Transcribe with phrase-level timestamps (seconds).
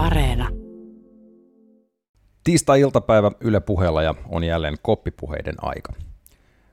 [0.00, 0.48] Areena.
[2.44, 5.92] Tiistai-iltapäivä Yle puheella ja on jälleen koppipuheiden aika.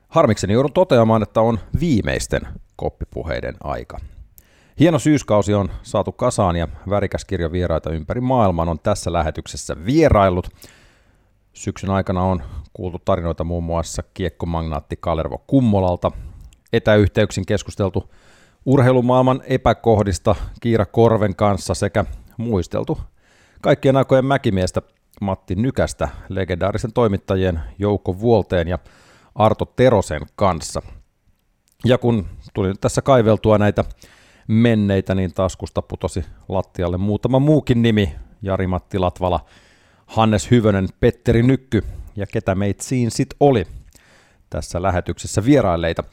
[0.08, 2.42] Harmikseni joudun toteamaan, että on viimeisten
[2.76, 3.98] koppipuheiden aika.
[4.80, 10.48] Hieno syyskausi on saatu kasaan ja värikäs kirjo vieraita ympäri maailman on tässä lähetyksessä vierailut.
[11.52, 12.42] Syksyn aikana on
[12.72, 16.10] kuultu tarinoita muun muassa kiekkomagnaatti Kalervo Kummolalta,
[16.72, 18.10] etäyhteyksin keskusteltu
[18.66, 22.04] urheilumaailman epäkohdista Kiira Korven kanssa sekä
[22.36, 22.98] muisteltu
[23.60, 24.82] kaikkien aikojen mäkimiestä
[25.20, 28.78] Matti Nykästä legendaarisen toimittajien Jouko Vuolteen ja
[29.34, 30.82] Arto Terosen kanssa.
[31.84, 33.84] Ja kun tuli nyt tässä kaiveltua näitä
[34.48, 39.40] menneitä, niin taskusta putosi lattialle muutama muukin nimi, Jari-Matti Latvala,
[40.06, 41.82] Hannes Hyvönen, Petteri Nykky
[42.16, 43.66] ja ketä meitsiin sit oli
[44.50, 46.04] tässä lähetyksessä vierailleita.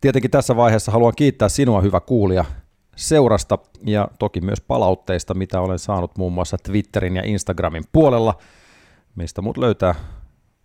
[0.00, 2.44] Tietenkin tässä vaiheessa haluan kiittää sinua, hyvä kuulija,
[2.96, 8.34] seurasta ja toki myös palautteista, mitä olen saanut muun muassa Twitterin ja Instagramin puolella,
[9.16, 9.94] mistä mut löytää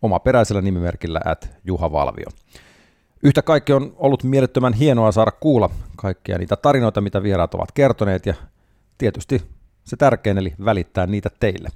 [0.01, 2.27] oma peräisellä nimimerkillä at Juha Valvio.
[3.23, 8.25] Yhtä kaikki on ollut mielettömän hienoa saada kuulla kaikkia niitä tarinoita, mitä vieraat ovat kertoneet
[8.25, 8.33] ja
[8.97, 9.41] tietysti
[9.83, 11.69] se tärkein eli välittää niitä teille.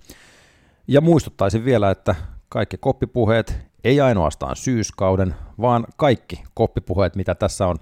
[0.88, 2.16] Ja muistuttaisin vielä, että
[2.50, 7.78] kaikki koppipuheet, ei ainoastaan syyskauden, vaan kaikki koppipuheet, mitä tässä on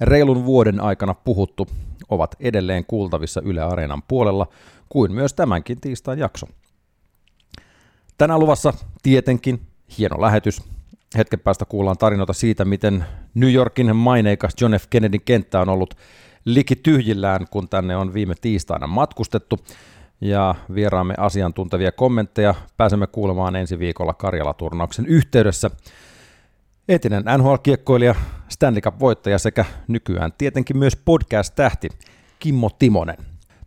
[0.00, 1.66] reilun vuoden aikana puhuttu,
[2.14, 4.46] ovat edelleen kuultavissa Yle Areenan puolella,
[4.88, 6.46] kuin myös tämänkin tiistain jakso.
[8.18, 9.60] Tänään luvassa tietenkin
[9.98, 10.62] hieno lähetys.
[11.16, 14.86] Hetken päästä kuullaan tarinoita siitä, miten New Yorkin maineikas John F.
[14.90, 15.94] Kennedyn kenttä on ollut
[16.44, 19.58] liki tyhjillään, kun tänne on viime tiistaina matkustettu.
[20.20, 25.70] Ja vieraamme asiantuntevia kommentteja pääsemme kuulemaan ensi viikolla Karjala-turnauksen yhteydessä.
[26.88, 28.14] Entinen NHL-kiekkoilija,
[28.48, 31.88] Stanley Cup-voittaja sekä nykyään tietenkin myös podcast-tähti
[32.38, 33.16] Kimmo Timonen.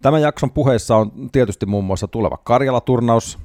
[0.01, 3.39] Tämän jakson puheessa on tietysti muun muassa tuleva Karjala-turnaus,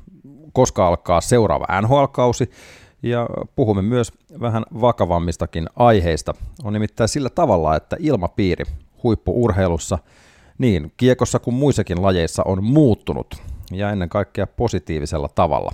[0.52, 2.50] koska alkaa seuraava NHL-kausi,
[3.02, 6.34] ja puhumme myös vähän vakavammistakin aiheista.
[6.64, 8.64] On nimittäin sillä tavalla, että ilmapiiri
[9.02, 9.98] huippuurheilussa
[10.58, 13.34] niin kiekossa kuin muissakin lajeissa on muuttunut,
[13.70, 15.72] ja ennen kaikkea positiivisella tavalla.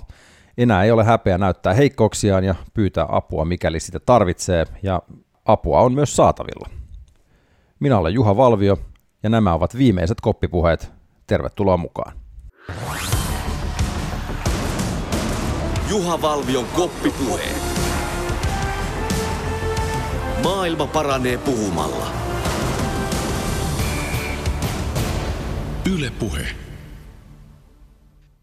[0.57, 5.01] Enää ei ole häpeä näyttää heikkouksiaan ja pyytää apua, mikäli sitä tarvitsee, ja
[5.51, 6.69] apua on myös saatavilla.
[7.79, 8.77] Minä olen Juha Valvio,
[9.23, 10.91] ja nämä ovat viimeiset koppipuheet.
[11.27, 12.17] Tervetuloa mukaan.
[15.89, 17.43] Juha Valvion koppipuhe.
[20.43, 22.05] Maailma paranee puhumalla.
[25.95, 26.47] Yle Puhe.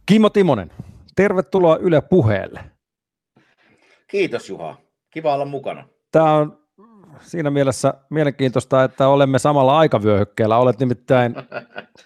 [0.07, 0.71] Kimmo Timonen,
[1.17, 2.65] tervetuloa Yle Puheelle.
[4.11, 4.77] Kiitos Juha.
[5.11, 5.89] Kiva olla mukana.
[6.13, 6.66] Tämä on
[7.21, 10.59] siinä mielessä mielenkiintoista, että olemme samalla aikavyöhykkeellä.
[10.59, 11.35] Olet nimittäin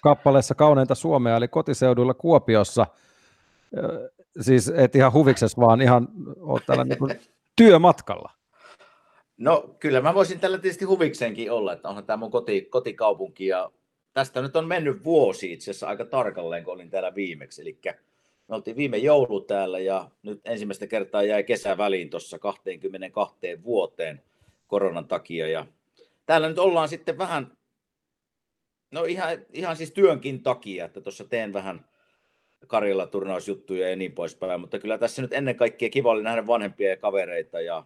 [0.03, 2.87] kappaleessa Kauneinta Suomea, eli kotiseudulla Kuopiossa.
[4.41, 6.09] Siis et ihan huvikses, vaan ihan
[6.41, 7.21] olet täällä niin kuin
[7.56, 8.31] työmatkalla.
[9.38, 13.71] No kyllä mä voisin tällä tietysti huvikseenkin olla, että onhan tämä mun koti, kotikaupunki ja
[14.12, 17.62] tästä nyt on mennyt vuosi itse asiassa aika tarkalleen, kun olin täällä viimeksi.
[17.62, 17.78] Eli
[18.48, 24.22] me oltiin viime joulu täällä ja nyt ensimmäistä kertaa jäi kesä väliin tuossa 22 vuoteen
[24.70, 25.48] koronan takia.
[25.48, 25.66] Ja
[26.26, 27.53] täällä nyt ollaan sitten vähän,
[28.91, 31.84] no ihan, ihan siis työnkin takia, että tuossa teen vähän
[32.66, 36.91] Karjalla turnausjuttuja ja niin poispäin, mutta kyllä tässä nyt ennen kaikkea kiva oli nähdä vanhempia
[36.91, 37.84] ja kavereita ja,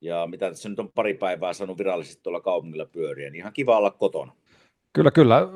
[0.00, 3.78] ja mitä tässä nyt on pari päivää saanut virallisesti tuolla kaupungilla pyöriä, niin ihan kiva
[3.78, 4.32] olla kotona.
[4.92, 5.48] Kyllä, kyllä.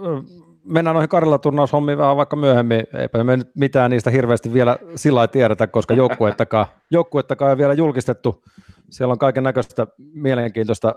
[0.64, 2.84] Mennään noihin Karjala-turnaushommiin vähän vaikka myöhemmin.
[2.98, 8.42] Eipä me nyt mitään niistä hirveästi vielä sillä tiedetä, koska joukkuettakaan, joukkuettakaan ei vielä julkistettu.
[8.90, 10.94] Siellä on kaiken näköistä mielenkiintoista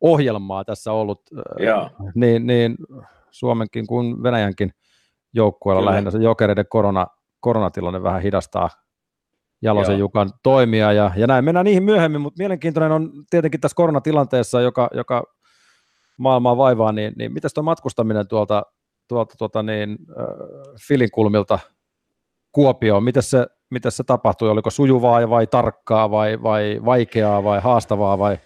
[0.00, 1.20] ohjelmaa tässä ollut,
[1.58, 1.90] Joo.
[2.14, 2.76] niin, niin
[3.30, 4.74] Suomenkin kuin Venäjänkin
[5.34, 5.90] joukkueella Kyllä.
[5.90, 7.06] lähinnä se jokereiden korona,
[7.40, 8.70] koronatilanne vähän hidastaa
[9.62, 10.00] Jalosen Joo.
[10.00, 11.44] Jukan toimia ja, ja näin.
[11.44, 15.24] Mennään niihin myöhemmin, mutta mielenkiintoinen on tietenkin tässä koronatilanteessa, joka, joka
[16.16, 18.62] maailmaa vaivaa, niin, niin mitäs tuo matkustaminen tuolta,
[19.14, 19.98] tuolta tuota niin,
[20.88, 21.58] Filin kulmilta
[22.52, 24.50] Kuopioon, miten se, miten se tapahtui?
[24.50, 28.38] Oliko sujuvaa vai tarkkaa vai, vai vaikeaa vai haastavaa vai?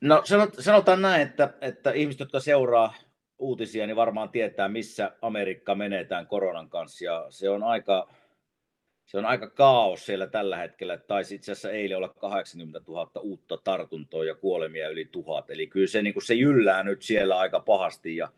[0.00, 2.94] No sanot, sanotaan näin, että, että ihmiset, jotka seuraa
[3.38, 7.04] uutisia, niin varmaan tietää, missä Amerikka menee tämän koronan kanssa.
[7.04, 8.08] Ja se on aika,
[9.06, 10.96] se on aika kaos siellä tällä hetkellä.
[10.96, 15.50] Taisi itse asiassa eilen olla 80 000 uutta tartuntoa ja kuolemia yli tuhat.
[15.50, 18.16] Eli kyllä se, niin kuin se jyllää nyt siellä aika pahasti.
[18.16, 18.28] Ja,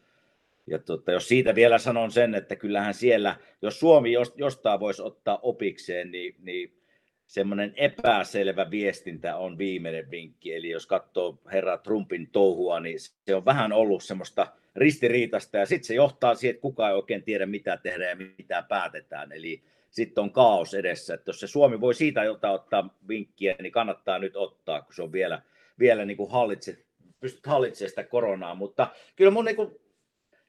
[0.67, 5.03] ja tota, jos siitä vielä sanon sen, että kyllähän siellä, jos Suomi jos- jostain voisi
[5.03, 6.83] ottaa opikseen, niin, niin
[7.27, 10.55] semmoinen epäselvä viestintä on viimeinen vinkki.
[10.55, 15.87] Eli jos katsoo herra Trumpin touhua, niin se on vähän ollut semmoista ristiriitasta ja sitten
[15.87, 19.33] se johtaa siihen, että kukaan ei oikein tiedä mitä tehdään ja mitä päätetään.
[19.33, 21.15] Eli sitten on kaos edessä.
[21.15, 25.03] Että jos se Suomi voi siitä jotain ottaa vinkkiä, niin kannattaa nyt ottaa, kun se
[25.03, 25.43] on vielä,
[25.79, 26.79] vielä niin kuin hallitse,
[27.21, 28.55] pystyt hallitsemaan sitä koronaa.
[28.55, 29.77] Mutta kyllä mun niin kuin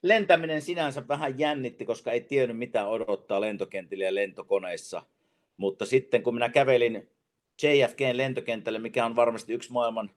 [0.03, 5.01] lentäminen sinänsä vähän jännitti, koska ei tiennyt mitä odottaa lentokentillä ja lentokoneissa.
[5.57, 7.09] Mutta sitten kun minä kävelin
[7.63, 10.11] JFKn lentokentälle, mikä on varmasti yksi maailman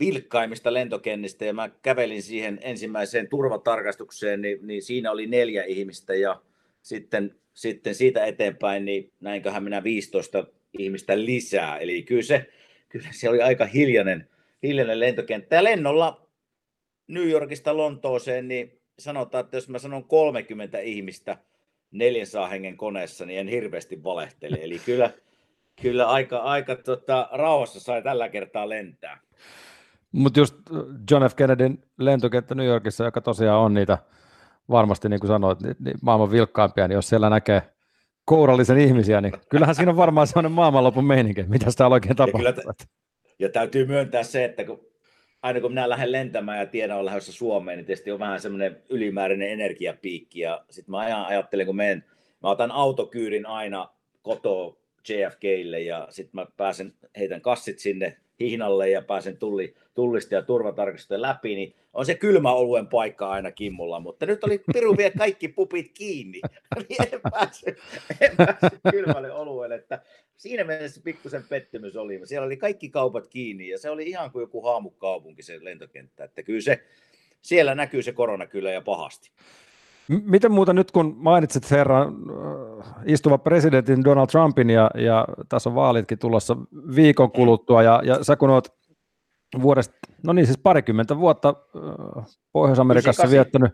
[0.00, 6.42] vilkkaimmista lentokennistä, ja mä kävelin siihen ensimmäiseen turvatarkastukseen, niin, niin siinä oli neljä ihmistä, ja
[6.82, 10.46] sitten, sitten siitä eteenpäin, niin näinköhän minä 15
[10.78, 11.78] ihmistä lisää.
[11.78, 12.46] Eli kyllä se,
[12.88, 14.28] kyllä se oli aika hiljainen,
[14.62, 15.56] hiljainen lentokenttä.
[15.56, 16.28] Ja lennolla
[17.08, 21.36] New Yorkista Lontooseen, niin sanotaan, että jos mä sanon 30 ihmistä
[21.90, 24.58] 400 hengen koneessa, niin en hirveästi valehtele.
[24.62, 25.10] Eli kyllä,
[25.82, 29.18] kyllä aika, aika tota, rauhassa sai tällä kertaa lentää.
[30.12, 30.54] Mutta just
[31.10, 31.34] John F.
[31.34, 33.98] Kennedyn lentokenttä New Yorkissa, joka tosiaan on niitä
[34.70, 37.62] varmasti, niin kuin sanoit, niin, maailman vilkkaimpia, niin jos siellä näkee
[38.24, 42.42] kourallisen ihmisiä, niin kyllähän siinä on varmaan sellainen maailmanlopun meininki, mitä sitä oikein tapahtuu.
[42.42, 42.74] Ja, kyllä,
[43.38, 44.80] ja täytyy myöntää se, että kun,
[45.46, 48.82] aina kun minä lähden lentämään ja tiedän, on lähdössä Suomeen, niin tietysti on vähän semmoinen
[48.88, 52.04] ylimääräinen energiapiikki, ja sitten mä ajan, ajattelen, kun menen,
[52.42, 53.88] mä otan autokyyrin aina
[54.22, 54.76] kotoa
[55.08, 61.22] JFKille, ja sitten mä pääsen, heitän kassit sinne hihnalle ja pääsen tulli, tullista ja turvatarkastusta
[61.22, 65.48] läpi, niin on se kylmä oluen paikka aina kimmulla, mutta nyt oli Piru vie kaikki
[65.48, 66.40] pupit kiinni,
[66.88, 67.78] niin en päässyt,
[68.20, 70.00] en päässyt kylmälle oluelle, että
[70.36, 72.20] siinä mielessä pikkusen pettymys oli.
[72.24, 76.42] Siellä oli kaikki kaupat kiinni ja se oli ihan kuin joku haamukaupunki se lentokenttä, että
[76.42, 76.84] kyllä se,
[77.42, 79.30] siellä näkyy se korona kyllä ja pahasti.
[80.08, 85.74] Miten muuta nyt, kun mainitsit herran äh, istuva presidentin Donald Trumpin ja, ja tässä on
[85.74, 86.56] vaalitkin tulossa
[86.96, 88.68] viikon kuluttua ja, ja sä kun oot
[89.62, 93.72] vuodesta, no niin siis parikymmentä vuotta äh, Pohjois-Amerikassa viettänyt,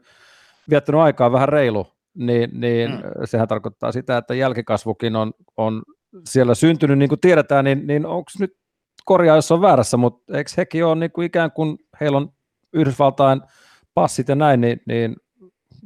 [0.71, 3.01] viettänyt aikaa vähän reilu, niin, niin mm.
[3.25, 5.83] sehän tarkoittaa sitä, että jälkikasvukin on, on
[6.29, 8.57] siellä syntynyt, niin kuin tiedetään, niin, niin onko nyt
[9.05, 12.33] korjaa, jos on väärässä, mutta eikö hekin ole niin kuin ikään kuin heillä on
[12.73, 13.41] Yhdysvaltain
[13.95, 15.17] passit ja näin, niin, niin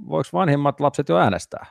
[0.08, 1.66] voiko vanhimmat lapset jo äänestää?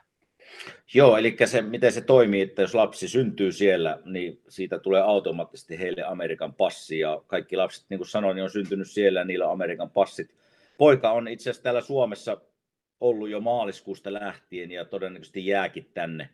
[0.94, 5.80] Joo, eli se, miten se toimii, että jos lapsi syntyy siellä, niin siitä tulee automaattisesti
[5.80, 9.46] heille Amerikan passi, ja kaikki lapset, niin kuin sanoin, niin on syntynyt siellä, ja niillä
[9.46, 10.36] on Amerikan passit.
[10.78, 12.38] Poika on itse asiassa täällä Suomessa
[13.00, 16.30] ollut jo maaliskuusta lähtien, ja todennäköisesti jääkin tänne.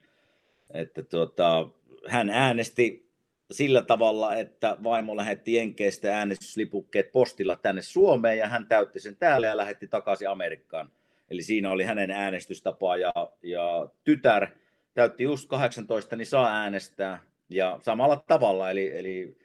[0.74, 1.68] Että tuota,
[2.08, 3.12] hän äänesti
[3.52, 9.48] sillä tavalla, että vaimo lähetti Jenkeistä äänestyslipukkeet postilla tänne Suomeen, ja hän täytti sen täällä
[9.48, 10.92] ja lähetti takaisin Amerikkaan
[11.32, 13.14] Eli siinä oli hänen äänestystapa ja,
[13.44, 14.48] ja tytär
[14.94, 18.72] täytti just 18, niin saa äänestää ja samalla tavalla.
[18.72, 19.38] Eli, eli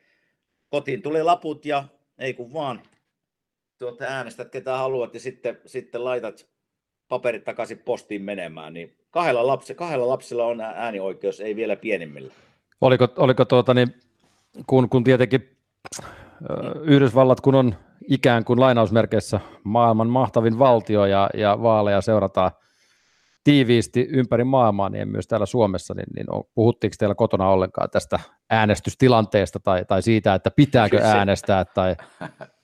[0.69, 1.85] kotiin tuli laput ja
[2.19, 2.83] ei kun vaan
[3.79, 6.49] tuota, äänestät ketä haluat ja sitten, sitten laitat
[7.09, 8.75] paperit takaisin postiin menemään.
[8.75, 12.33] Niin kahdella, lapsi, kahdella lapsella on äänioikeus, ei vielä pienimmillä.
[12.81, 13.95] Oliko, oliko tuota, niin,
[14.67, 15.57] kun, kun tietenkin
[16.81, 17.75] Yhdysvallat, kun on
[18.09, 22.51] ikään kuin lainausmerkeissä maailman mahtavin valtio ja, ja vaaleja seurataan
[23.45, 28.21] tiiviisti ympäri maailmaa, niin myös täällä Suomessa, niin, niin on, puhuttiinko teillä kotona ollenkaan tästä
[28.51, 31.65] äänestystilanteesta tai, tai siitä, että pitääkö kyllä äänestää?
[31.65, 31.97] Tai...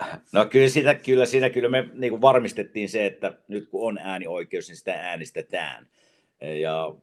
[0.32, 3.98] No kyllä sitä kyllä, sitä kyllä me niin kuin varmistettiin se, että nyt kun on
[3.98, 5.88] äänioikeus, niin sitä äänestetään.
[6.60, 6.94] Ja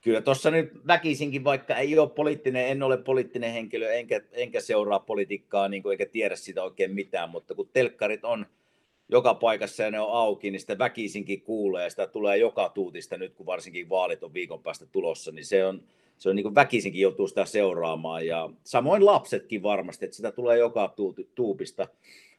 [0.00, 5.00] kyllä tuossa nyt väkisinkin, vaikka ei ole poliittinen, en ole poliittinen henkilö, enkä, enkä seuraa
[5.00, 8.46] politiikkaa, niin kuin, eikä tiedä sitä oikein mitään, mutta kun telkkarit on
[9.08, 13.16] joka paikassa ja ne on auki, niin sitä väkisinkin kuulee ja sitä tulee joka tuutista
[13.16, 15.82] nyt, kun varsinkin vaalit on viikon päästä tulossa, niin se on,
[16.18, 20.58] se on niin kuin väkisinkin joutuu sitä seuraamaan ja samoin lapsetkin varmasti, että sitä tulee
[20.58, 20.94] joka
[21.34, 21.88] tuupista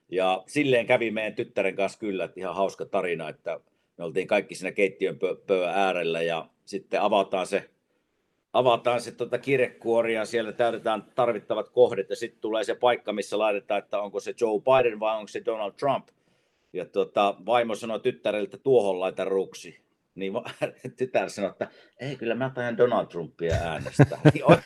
[0.10, 3.60] ja silleen kävi meidän tyttären kanssa kyllä, että ihan hauska tarina, että
[3.98, 7.69] me oltiin kaikki siinä keittiön pöydän äärellä ja sitten avataan se,
[8.53, 13.39] avataan se tuota kirjekuori ja siellä täydetään tarvittavat kohdet ja sitten tulee se paikka, missä
[13.39, 16.07] laitetaan, että onko se Joe Biden vai onko se Donald Trump.
[16.74, 19.87] Ja tuota, vaimo sanoi tyttärelle, että tuohon laita ruksi
[20.17, 20.33] niin
[20.97, 21.67] tytär sanoi, että
[22.00, 24.19] ei kyllä mä tajan Donald Trumpia äänestää.
[24.33, 24.62] Niin onko,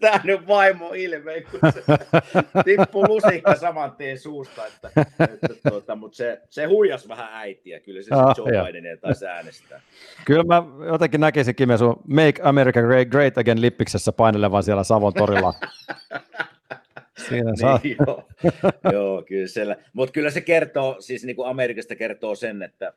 [0.00, 1.82] tämä nyt vaimo ilme, kun se
[2.64, 4.90] tippuu lusikka saman tien suusta, että,
[5.34, 9.80] että tuota, mutta se, se huijas vähän äitiä, kyllä se ah, Joe Bidenia taisi äänestää.
[10.24, 12.80] Kyllä mä jotenkin näkisin Kime sun Make America
[13.10, 15.54] Great, Again lippiksessä painelevan siellä Savon torilla.
[17.28, 18.28] Siinä niin, joo,
[18.92, 19.76] joo, kyllä siellä.
[19.92, 22.92] Mutta kyllä se kertoo, siis niin kuin Amerikasta kertoo sen, että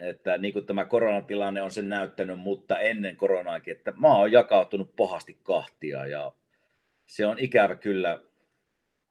[0.00, 4.96] että niin kuin tämä koronatilanne on sen näyttänyt, mutta ennen koronaakin, että maa on jakautunut
[4.96, 6.32] pahasti kahtia ja
[7.06, 8.20] se on ikävä kyllä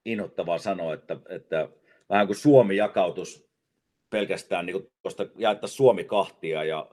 [0.06, 1.70] inhottavaa sanoa, että, että
[2.10, 3.48] vähän kuin Suomi jakautus
[4.10, 6.88] pelkästään niin tuosta jaetta Suomi kahtia ja,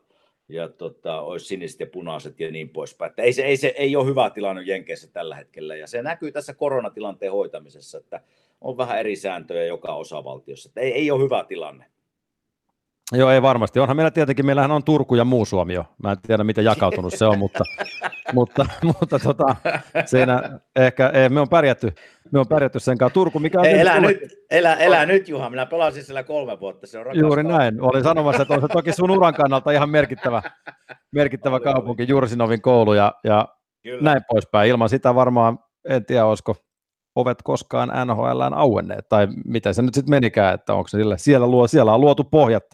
[0.49, 3.11] ja tota, olisi siniset ja punaiset ja niin poispäin.
[3.11, 6.33] Että ei, se, ei, se, ei ole hyvä tilanne Jenkeissä tällä hetkellä ja se näkyy
[6.33, 8.21] tässä koronatilanteen hoitamisessa, että
[8.61, 10.69] on vähän eri sääntöjä joka osavaltiossa.
[10.69, 11.94] Että ei, ei ole hyvä tilanne.
[13.13, 13.81] Joo, ei varmasti.
[13.81, 15.85] Onhan meillä tietenkin, meillähän on Turku ja muu Suomi jo.
[16.03, 17.65] Mä en tiedä, miten jakautunut se on, mutta,
[18.35, 19.57] mutta, mutta tota,
[20.07, 21.93] siinä ehkä ei, me on pärjätty,
[22.33, 23.15] me on pärjätty sen kanssa.
[23.15, 23.67] Turku, mikä on...
[23.67, 24.19] Ei, elä, nyt,
[24.51, 25.51] elä, elä nyt, Juha.
[25.51, 26.87] Minä pelasin siellä kolme vuotta.
[26.87, 27.81] Se on Juuri näin.
[27.81, 30.43] Olin sanomassa, että on se toki sun uran kannalta ihan merkittävä,
[31.13, 32.11] merkittävä oli, kaupunki, oli.
[32.11, 33.49] Jursinovin koulu ja, ja
[34.01, 34.71] näin poispäin.
[34.71, 35.59] Ilman sitä varmaan,
[35.89, 36.57] en tiedä, olisiko
[37.15, 41.47] ovet koskaan NHLään auenneet, tai miten se nyt sitten menikään, että onko se sille, siellä,
[41.47, 42.65] luo, siellä on luotu pohjat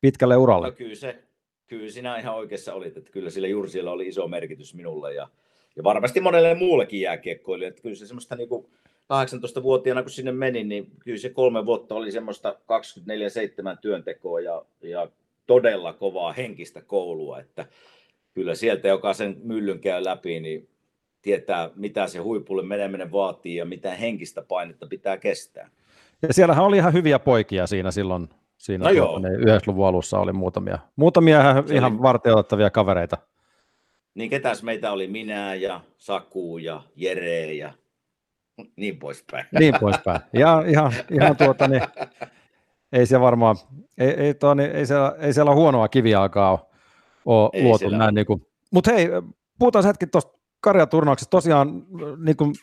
[0.00, 0.66] pitkälle uralle.
[0.66, 1.22] No kyllä, se,
[1.66, 5.28] kyllä sinä ihan oikeassa olit, että kyllä sillä juuri siellä oli iso merkitys minulle ja,
[5.76, 10.68] ja varmasti monelle muullekin jääkiekkoille, että kyllä se semmoista niin kuin 18-vuotiaana kun sinne menin,
[10.68, 15.08] niin kyllä se kolme vuotta oli semmoista 24-7 työntekoa ja, ja
[15.46, 17.66] todella kovaa henkistä koulua, että
[18.34, 20.68] kyllä sieltä joka sen myllyn käy läpi, niin
[21.22, 25.70] tietää, mitä se huipulle meneminen vaatii ja mitä henkistä painetta pitää kestää.
[26.22, 28.28] Ja siellähän oli ihan hyviä poikia siinä silloin
[28.58, 33.18] Siinä no tuota, niin 90-luvun alussa oli muutamia, muutamia ihan, ihan vartioitettavia kavereita.
[34.14, 35.06] Niin ketäs meitä oli?
[35.06, 37.72] Minä ja Saku ja Jere ja
[38.76, 39.46] niin poispäin.
[39.58, 40.20] Niin poispäin.
[40.32, 41.82] Ja ihan, ihan tuota, niin,
[42.92, 43.56] ei se varmaan,
[43.98, 46.60] ei, ei, tuo, niin, ei, siellä, ei siellä huonoa kivijalkaa ole,
[47.24, 48.14] ole luotu näin.
[48.14, 48.46] Niin kuin.
[48.72, 49.08] Mutta hei,
[49.58, 51.30] puhutaan hetki tuosta karjaturnauksesta.
[51.30, 51.82] Tosiaan,
[52.24, 52.54] niin kuin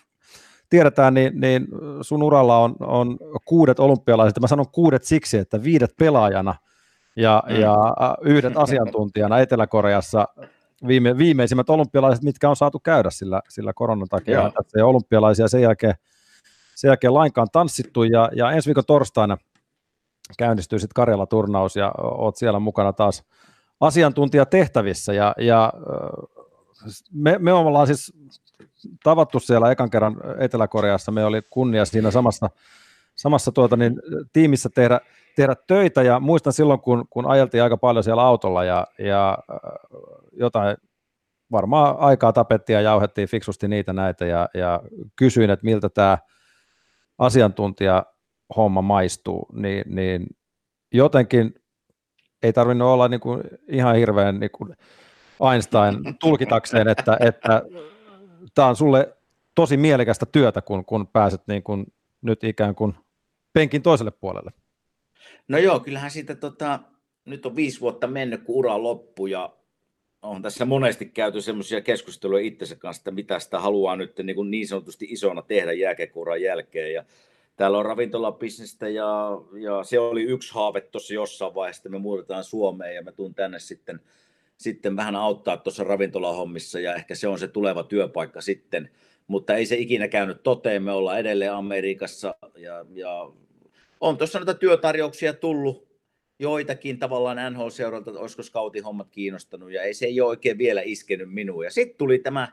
[0.76, 1.68] tiedetään, niin, niin
[2.02, 4.40] sun uralla on, on kuudet olympialaiset.
[4.40, 6.56] Mä sanon kuudet siksi, että viidet pelaajana
[7.16, 7.56] ja, mm.
[7.56, 7.78] ja
[8.22, 10.28] yhdet asiantuntijana Etelä-Koreassa
[10.88, 14.34] viime, viimeisimmät olympialaiset, mitkä on saatu käydä sillä, sillä koronan takia.
[14.34, 14.52] Joo.
[14.52, 15.96] Tässä ei olympialaisia sen jälkeen,
[16.76, 19.38] sen jälkeen lainkaan tanssittu ja, ja ensi viikon torstaina
[20.38, 23.24] käynnistyy sitten Karjala-turnaus ja oot siellä mukana taas
[23.80, 25.74] asiantuntijatehtävissä ja, ja
[27.14, 28.14] me, me ollaan siis
[29.04, 31.12] tavattu siellä ekan kerran Etelä-Koreassa.
[31.12, 32.50] Me oli kunnia siinä samassa,
[33.16, 34.02] samassa tuota, niin,
[34.34, 35.00] tiimissä tehdä,
[35.36, 39.60] tehdä töitä ja muistan silloin, kun, kun ajeltiin aika paljon siellä autolla ja, ja äh,
[40.32, 40.78] jotain
[41.52, 44.82] varmaan aikaa tapettiin ja jauhettiin fiksusti niitä näitä ja, ja
[45.16, 46.18] kysyin, että miltä tämä
[47.18, 48.06] asiantuntija
[48.56, 50.28] homma maistuu, niin, niin
[50.94, 51.56] jotenkin
[52.44, 54.76] ei tarvinnut olla niin kuin ihan hirveän niin kuin
[55.52, 57.62] Einstein tulkitakseen, että, että
[58.54, 59.18] tämä on sulle
[59.56, 61.86] tosi mielekästä työtä, kun, kun pääset niin kuin
[62.22, 62.94] nyt ikään kuin
[63.54, 64.52] penkin toiselle puolelle.
[65.48, 66.80] No joo, kyllähän siitä tota,
[67.26, 69.56] nyt on viisi vuotta mennyt, kun ura loppui ja
[70.22, 74.52] on tässä monesti käyty semmoisia keskusteluja itsensä kanssa, että mitä sitä haluaa nyt niin, kuin
[74.52, 76.94] niin sanotusti isona tehdä jääkekuran jälkeen.
[76.94, 77.04] Ja
[77.56, 79.30] täällä on ravintolabisnestä ja,
[79.62, 83.36] ja se oli yksi haave tuossa jossain vaiheessa, että me muutetaan Suomeen ja me tuun
[83.36, 84.00] tänne sitten–
[84.58, 88.90] sitten vähän auttaa tuossa ravintolahommissa ja ehkä se on se tuleva työpaikka sitten,
[89.28, 93.32] mutta ei se ikinä käynyt toteen, me ollaan edelleen Amerikassa ja, ja
[94.02, 95.86] on tuossa noita työtarjouksia tullut
[96.40, 100.82] joitakin tavallaan NHL-seuralta, että olisiko scoutin hommat kiinnostanut ja ei se ei ole oikein vielä
[100.86, 101.64] iskenyt minuun.
[101.64, 102.48] Ja sitten tuli tämä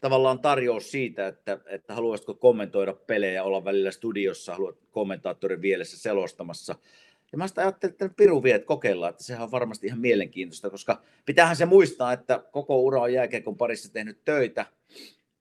[0.00, 6.74] tavallaan tarjous siitä, että, että haluaisitko kommentoida pelejä, olla välillä studiossa, haluat kommentaattorin vielessä selostamassa–
[7.32, 10.70] ja mä sitä ajattelin, että Piru vie, että kokeillaan, että sehän on varmasti ihan mielenkiintoista,
[10.70, 14.66] koska pitäähän se muistaa, että koko ura on jääkiekon parissa tehnyt töitä,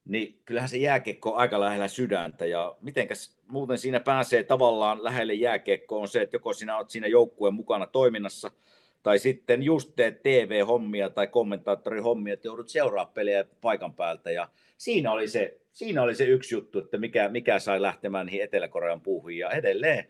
[0.05, 2.45] niin kyllähän se jääkiekko on aika lähellä sydäntä.
[2.45, 7.07] Ja mitenkäs muuten siinä pääsee tavallaan lähelle jääkiekkoa on se, että joko sinä olet siinä
[7.07, 8.51] joukkueen mukana toiminnassa
[9.03, 14.31] tai sitten just teet TV-hommia tai kommentaattorin hommia, että joudut seuraa pelejä paikan päältä.
[14.31, 18.43] Ja siinä oli se, siinä oli se yksi juttu, että mikä, mikä sai lähtemään niihin
[18.43, 20.07] Etelä-Korean puuhiin ja edelleen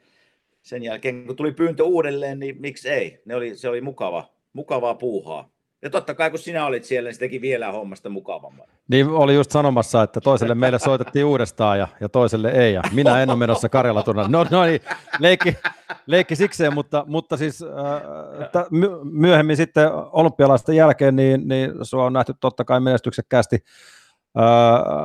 [0.65, 3.21] sen jälkeen, kun tuli pyyntö uudelleen, niin miksi ei?
[3.25, 5.49] Ne oli, se oli mukava, mukavaa puuhaa.
[5.81, 8.67] Ja totta kai, kun sinä olit siellä, niin se teki vielä hommasta mukavamman.
[8.87, 12.73] Niin oli just sanomassa, että toiselle meille soitettiin uudestaan ja, ja toiselle ei.
[12.73, 14.81] Ja minä en ole menossa Karjala No, no niin,
[15.19, 15.55] leikki,
[16.05, 18.65] leikki sikseen, mutta, mutta siis äh,
[19.03, 24.43] myöhemmin sitten olympialaisten jälkeen, niin, niin sua on nähty totta kai menestyksekkäästi äh,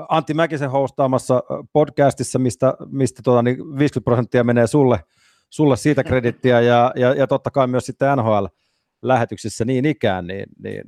[0.08, 5.00] Antti Mäkisen hostaamassa podcastissa, mistä, mistä tuota, niin 50 prosenttia menee sulle–
[5.50, 10.84] sulle siitä kredittiä ja, ja, ja totta kai myös sitten NHL-lähetyksissä niin ikään, niin, niin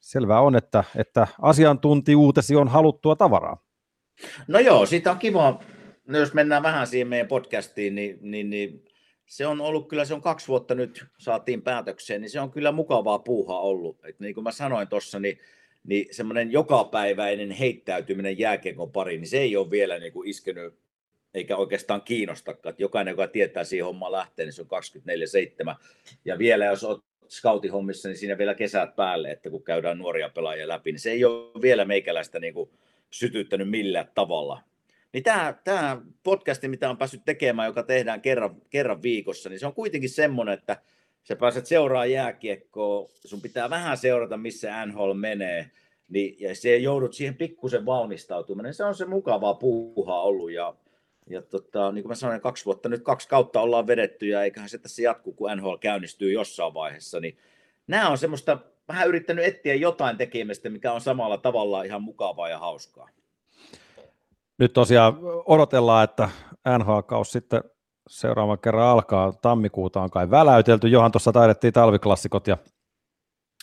[0.00, 3.62] selvää on, että, että asiantuntijuutesi on haluttua tavaraa.
[4.48, 5.60] No joo, siitä on kiva,
[6.08, 8.84] no jos mennään vähän siihen meidän podcastiin, niin, niin, niin
[9.26, 12.72] se on ollut kyllä, se on kaksi vuotta nyt saatiin päätökseen, niin se on kyllä
[12.72, 14.04] mukavaa puuhaa ollut.
[14.04, 15.38] Et niin kuin mä sanoin tuossa, niin,
[15.84, 20.74] niin semmoinen jokapäiväinen heittäytyminen jääkiekon pariin, niin se ei ole vielä niin kuin iskenyt
[21.34, 22.74] eikä oikeastaan kiinnostakaan.
[22.78, 24.68] Jokainen, joka tietää siihen hommaan lähteä, niin se on
[25.72, 25.76] 24-7.
[26.24, 30.68] Ja vielä jos olet scoutihommissa, niin siinä vielä kesät päälle, että kun käydään nuoria pelaajia
[30.68, 32.70] läpi, niin se ei ole vielä meikäläistä niin kuin
[33.10, 34.60] sytyttänyt millään tavalla.
[35.12, 39.66] Niin tämä, tämä podcasti, mitä on päässyt tekemään, joka tehdään kerran, kerran viikossa, niin se
[39.66, 40.76] on kuitenkin semmoinen, että
[41.24, 45.70] sä pääset seuraamaan jääkiekkoa, sun pitää vähän seurata, missä NHL menee,
[46.08, 50.74] niin, ja se joudut siihen pikkusen valmistautumaan, niin se on se mukavaa puuhaa ollut, ja,
[51.30, 54.68] ja tota, niin kuin mä sanoin, kaksi vuotta, nyt kaksi kautta ollaan vedetty, ja eiköhän
[54.68, 57.38] se tässä jatku, kun NHL käynnistyy jossain vaiheessa, niin
[57.86, 62.58] nämä on semmoista, vähän yrittänyt etsiä jotain tekemistä, mikä on samalla tavalla ihan mukavaa ja
[62.58, 63.08] hauskaa.
[64.58, 66.28] Nyt tosiaan odotellaan, että
[66.78, 67.64] NHL-kaus sitten
[68.08, 69.32] seuraavan kerran alkaa.
[69.32, 70.88] Tammikuuta on kai väläytelty.
[70.88, 72.58] Johan tuossa taidettiin talviklassikot ja,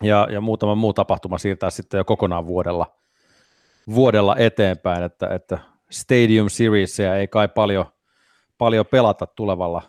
[0.03, 2.95] ja, ja muutama muu tapahtuma siirtää sitten jo kokonaan vuodella,
[3.95, 5.59] vuodella eteenpäin, että, että
[5.91, 7.85] Stadium Seriesia ei kai paljon,
[8.57, 9.81] paljon pelata tulevalla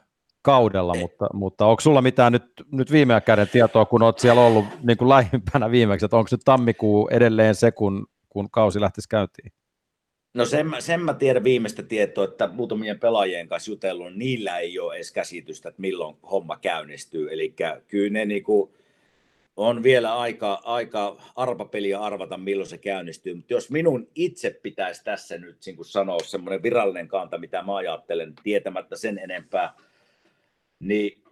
[0.43, 4.65] kaudella, mutta, mutta onko sulla mitään nyt, nyt viime käden tietoa, kun olet siellä ollut
[4.83, 9.53] niin kuin lähimpänä viimeksi, että onko nyt tammikuu edelleen se, kun, kun kausi lähtisi käyntiin?
[10.35, 14.79] No sen, sen mä tiedän viimeistä tietoa, että muutamien pelaajien kanssa jutellut, niin niillä ei
[14.79, 17.33] ole edes käsitystä, että milloin homma käynnistyy.
[17.33, 17.55] Eli
[17.89, 18.75] kyllä ne niinku,
[19.67, 23.35] on vielä aika, aika arpapeliä arvata, milloin se käynnistyy.
[23.35, 28.35] Mutta jos minun itse pitäisi tässä nyt niin sanoa semmoinen virallinen kanta, mitä mä ajattelen,
[28.43, 29.75] tietämättä sen enempää,
[30.79, 31.23] niin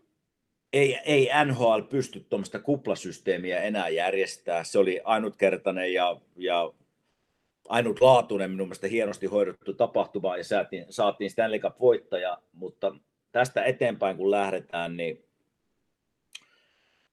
[0.73, 4.65] ei, ei NHL pysty tuommoista kuplasysteemiä enää järjestää.
[4.65, 6.73] Se oli ainutkertainen ja, ja
[7.69, 12.95] ainutlaatuinen minun mielestä hienosti hoidettu tapahtuma ja saatiin, saatiin Stanley Cup-voittaja, mutta
[13.33, 15.28] tästä eteenpäin kun lähdetään, niin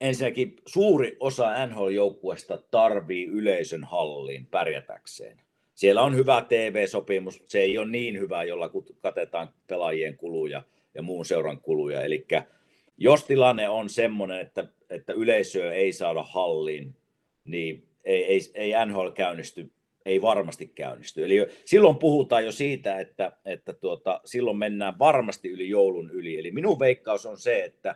[0.02, 5.42] ensinnäkin suuri osa NHL-joukkueesta tarvii yleisön halliin pärjätäkseen.
[5.74, 8.72] Siellä on hyvä TV-sopimus, se ei ole niin hyvä, jolla
[9.02, 12.02] katetaan pelaajien kuluja ja muun seuran kuluja.
[12.02, 12.25] Eli
[12.98, 16.96] jos tilanne on semmoinen, että, että yleisöä ei saada halliin,
[17.46, 19.72] niin ei, ei, ei NHL käynnisty
[20.06, 21.25] ei varmasti käynnisty.
[21.25, 26.40] Eli silloin puhutaan jo siitä, että, että tuota, silloin mennään varmasti yli joulun yli.
[26.40, 27.96] Eli minun veikkaus on se, että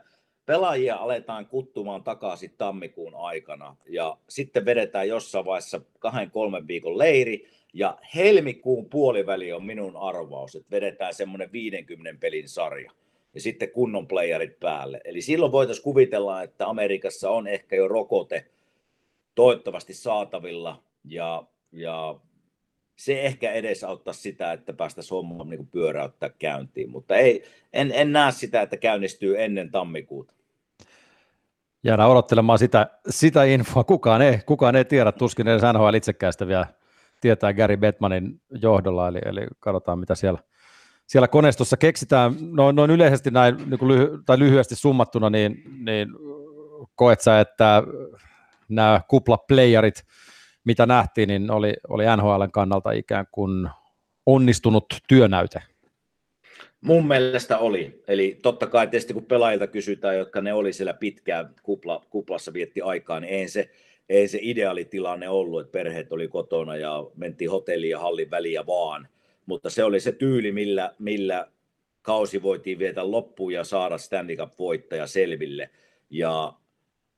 [0.49, 7.47] pelaajia aletaan kuttumaan takaisin tammikuun aikana ja sitten vedetään jossain vaiheessa kahden kolmen viikon leiri
[7.73, 12.91] ja helmikuun puoliväli on minun arvaus, että vedetään semmoinen 50 pelin sarja
[13.33, 15.01] ja sitten kunnon playerit päälle.
[15.05, 18.45] Eli silloin voitaisiin kuvitella, että Amerikassa on ehkä jo rokote
[19.35, 22.19] toivottavasti saatavilla ja ja
[22.95, 28.31] se ehkä edesauttaa sitä, että päästäisiin homma niin pyöräyttää käyntiin, mutta ei, en, en näe
[28.31, 30.38] sitä, että käynnistyy ennen tammikuuta.
[31.83, 33.83] Jäädään odottelemaan sitä, sitä infoa.
[33.83, 36.65] Kukaan ei, kukaan ei tiedä, tuskin edes NHL itsekään sitä vielä
[37.21, 40.39] tietää Gary Bettmanin johdolla, eli, eli katsotaan mitä siellä,
[41.07, 42.35] siellä koneistossa keksitään.
[42.41, 46.09] Noin, noin yleisesti näin, niin lyhy, tai lyhyesti summattuna, niin, niin
[46.95, 47.83] koet sä, että
[48.69, 50.03] nämä kuplaplayerit–
[50.69, 53.69] mitä nähtiin, niin oli, oli NHLn kannalta ikään kuin
[54.25, 55.61] onnistunut työnäyte.
[56.81, 58.03] Mun mielestä oli.
[58.07, 62.81] Eli totta kai tietysti kun pelaajilta kysytään, jotka ne oli siellä pitkään kupla, kuplassa vietti
[62.81, 63.69] aikaa, niin ei se,
[64.09, 69.07] ei se ideaalitilanne ollut, että perheet oli kotona ja mentiin hotelliin ja hallin väliä vaan.
[69.45, 71.47] Mutta se oli se tyyli, millä, millä
[72.01, 75.69] kausi voitiin vietä loppuun ja saada Stanley Cup-voittaja selville.
[76.09, 76.53] Ja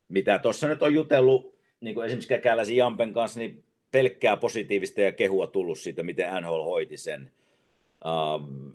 [0.08, 5.12] mitä tuossa nyt on jutellut niin kuin esimerkiksi Käkäläisen Jampen kanssa, niin pelkkää positiivista ja
[5.12, 7.32] kehua tullut siitä, miten NHL hoiti sen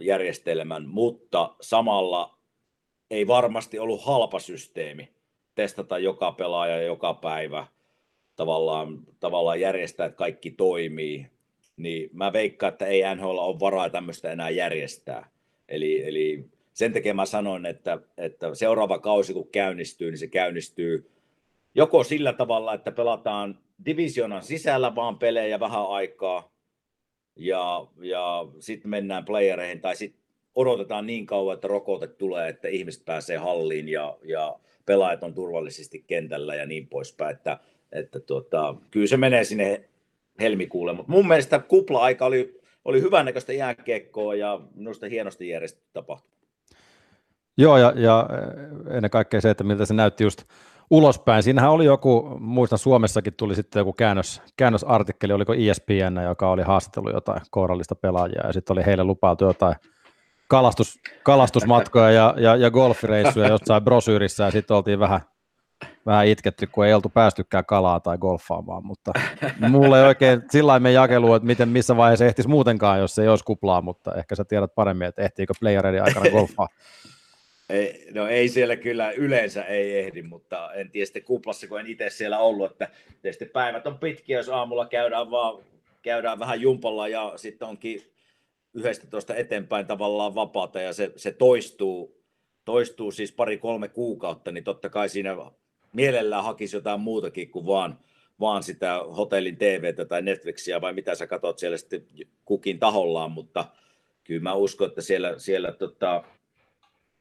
[0.01, 2.39] järjestelmän, mutta samalla
[3.11, 5.17] ei varmasti ollut halpa systeemi
[5.55, 7.67] testata joka pelaaja joka päivä,
[8.37, 11.27] tavallaan, tavallaan järjestää, että kaikki toimii,
[11.77, 15.31] niin mä veikkaan, että ei NHL ole varaa tämmöistä enää järjestää.
[15.69, 21.11] Eli, eli sen takia mä sanoin, että, että seuraava kausi kun käynnistyy, niin se käynnistyy
[21.75, 26.56] joko sillä tavalla, että pelataan divisionan sisällä vaan pelejä vähän aikaa
[27.37, 30.23] ja, ja sitten mennään playereihin tai sitten
[30.55, 36.05] odotetaan niin kauan, että rokote tulee, että ihmiset pääsee halliin ja, ja pelaajat on turvallisesti
[36.07, 37.59] kentällä ja niin poispäin, että,
[37.93, 39.85] että tuota, kyllä se menee sinne
[40.41, 46.37] helmikuulle, mutta mun mielestä kupla-aika oli, oli hyvännäköistä jääkiekkoa ja minusta hienosti järjestetty tapahtuma.
[47.59, 48.29] Joo, ja, ja
[48.91, 50.43] ennen kaikkea se, että miltä se näytti just
[50.91, 51.43] ulospäin.
[51.43, 57.13] Siinähän oli joku, muistan Suomessakin tuli sitten joku käännös, käännösartikkeli, oliko ESPN, joka oli haastatellut
[57.13, 59.77] jotain kourallista pelaajia, ja sitten oli heille lupailtu jotain
[60.49, 65.21] kalastus, kalastusmatkoja ja, ja, ja golfireissuja jossain brosyyrissä, ja sitten oltiin vähän
[66.07, 69.13] vähän itketty, kun ei oltu päästykään kalaa tai golfaamaan, mutta
[69.69, 73.45] mulle ei oikein sillä me jakelu, että miten, missä vaiheessa ehtisi muutenkaan, jos ei olisi
[73.45, 76.69] kuplaa, mutta ehkä sä tiedät paremmin, että ehtiikö playereiden aikana golfaa.
[77.69, 81.87] Ei, no ei siellä kyllä yleensä ei ehdi, mutta en tiedä sitten kuplassa, kun en
[81.87, 82.89] itse siellä ollut, että
[83.23, 85.65] tietysti päivät on pitkiä, jos aamulla käydään vaan
[86.03, 88.03] käydään vähän jumpalla ja sitten onkin
[88.75, 92.25] 11 eteenpäin tavallaan vapaata ja se, se toistuu,
[92.65, 95.37] toistuu siis pari-kolme kuukautta, niin totta kai siinä
[95.93, 97.99] mielellään hakisi jotain muutakin kuin vaan,
[98.41, 102.07] vaan sitä hotellin TVtä tai Netflixiä vai mitä sä katsot siellä sitten
[102.45, 103.65] kukin tahollaan, mutta
[104.25, 106.25] kyllä mä uskon, että siellä, siellä tota,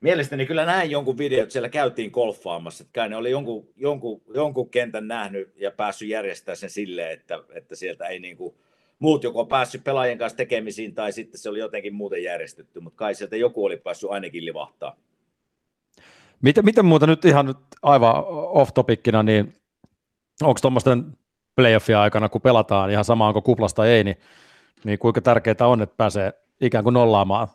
[0.06, 4.22] mielestäni kyllä näin jonkun video, että siellä käytiin golfaamassa, että kai ne oli jonkun, jonkun,
[4.34, 8.56] jonkun kentän nähnyt ja päässyt järjestämään sen silleen, että, että sieltä ei niin kuin
[9.00, 13.16] muut joko päässyt pelaajien kanssa tekemisiin tai sitten se oli jotenkin muuten järjestetty, mutta kai
[13.16, 14.96] sieltä joku oli päässyt ainakin livahtaa.
[16.42, 19.54] Miten, miten muuta nyt ihan nyt aivan off-topikkina, niin
[20.42, 21.04] onko tuommoisten
[21.56, 24.18] playoffia aikana, kun pelataan ihan sama, onko kuplasta ei, niin,
[24.84, 27.48] niin kuinka tärkeää on, että pääsee ikään kuin nollaamaan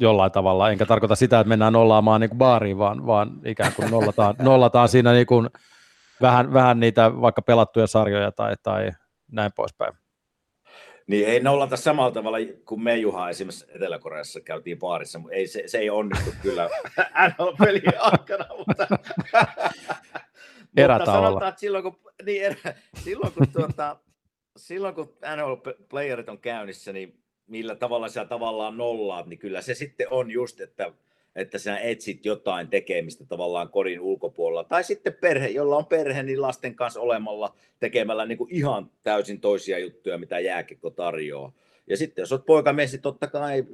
[0.00, 3.90] jollain tavalla, enkä tarkoita sitä, että mennään nollaamaan niin kuin baariin, vaan, vaan ikään kuin
[3.90, 5.50] nollataan, nollataan siinä niin kuin
[6.20, 8.90] vähän, vähän niitä vaikka pelattuja sarjoja tai, tai
[9.32, 9.94] näin poispäin.
[11.06, 15.62] Niin ei nollata samalla tavalla kuin me Juha esimerkiksi Etelä-Koreassa käytiin baarissa, mutta ei, se,
[15.66, 16.68] se ei onnistu kyllä.
[17.28, 18.86] NHL-pelien aikana, mutta,
[20.76, 22.74] mutta sanotaan, että silloin kun, niin, erä,
[23.04, 23.96] silloin kun, tuota,
[24.56, 30.06] silloin kun NHL-playerit on käynnissä, niin millä tavalla sä tavallaan nollaat, niin kyllä se sitten
[30.10, 30.92] on just, että
[31.36, 34.64] että sä etsit jotain tekemistä tavallaan kodin ulkopuolella.
[34.64, 39.40] Tai sitten perhe, jolla on perhe, niin lasten kanssa olemalla tekemällä niin kuin ihan täysin
[39.40, 41.52] toisia juttuja, mitä jääkekko tarjoaa.
[41.86, 43.64] Ja sitten jos olet poikamies, niin totta kai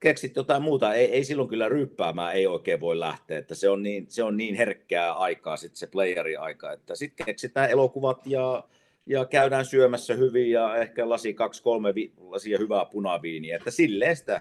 [0.00, 0.94] keksit jotain muuta.
[0.94, 4.36] Ei, ei silloin kyllä ryppäämään ei oikein voi lähteä, että se on niin, se on
[4.36, 8.64] niin herkkää aikaa sitten se playeri aika, että sitten keksitään elokuvat ja,
[9.06, 14.16] ja käydään syömässä hyvin ja ehkä lasi kaksi, kolme vi- lasia hyvää punaviiniä, että silleen
[14.16, 14.40] sitä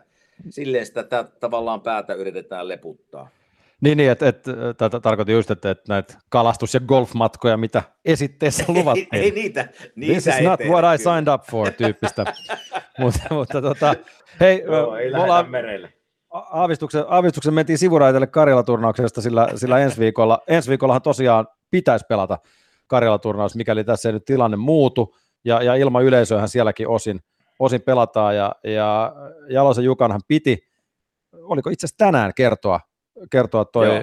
[0.49, 1.03] silleen sitä
[1.39, 3.29] tavallaan päätä yritetään leputtaa.
[3.81, 8.63] Niin, niin että, että tätä tarkoitin just, että, että näitä kalastus- ja golfmatkoja, mitä esitteessä
[8.73, 9.07] luvattiin.
[9.11, 12.25] ei, ei niitä, niitä This is not what I signed up for, tyyppistä.
[12.99, 13.95] mutta, mutta tota,
[14.39, 15.93] hei, Joo, ei ollaan, merelle.
[16.29, 22.37] Aavistuksen, aavistuksen mentiin sivuraitelle Karjala-turnauksesta, sillä, sillä ensi, viikolla, ensi viikollahan tosiaan pitäisi pelata
[22.87, 27.19] Karjala-turnaus, mikäli tässä ei nyt tilanne muutu, ja, ja ilman yleisöähän sielläkin osin–
[27.59, 29.15] osin pelataan ja, ja
[29.49, 30.67] Jalosen Jukanhan piti,
[31.33, 32.79] oliko itse asiassa tänään kertoa,
[33.31, 34.01] kertoa toi joo.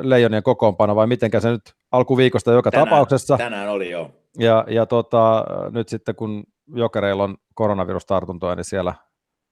[0.00, 3.38] Leijonien kokoonpano vai mitenkä se nyt alkuviikosta joka tänään, tapauksessa.
[3.38, 4.10] Tänään oli jo.
[4.38, 6.44] Ja, ja tota, nyt sitten kun
[6.74, 8.94] Jokereilla on koronavirustartuntoja, niin siellä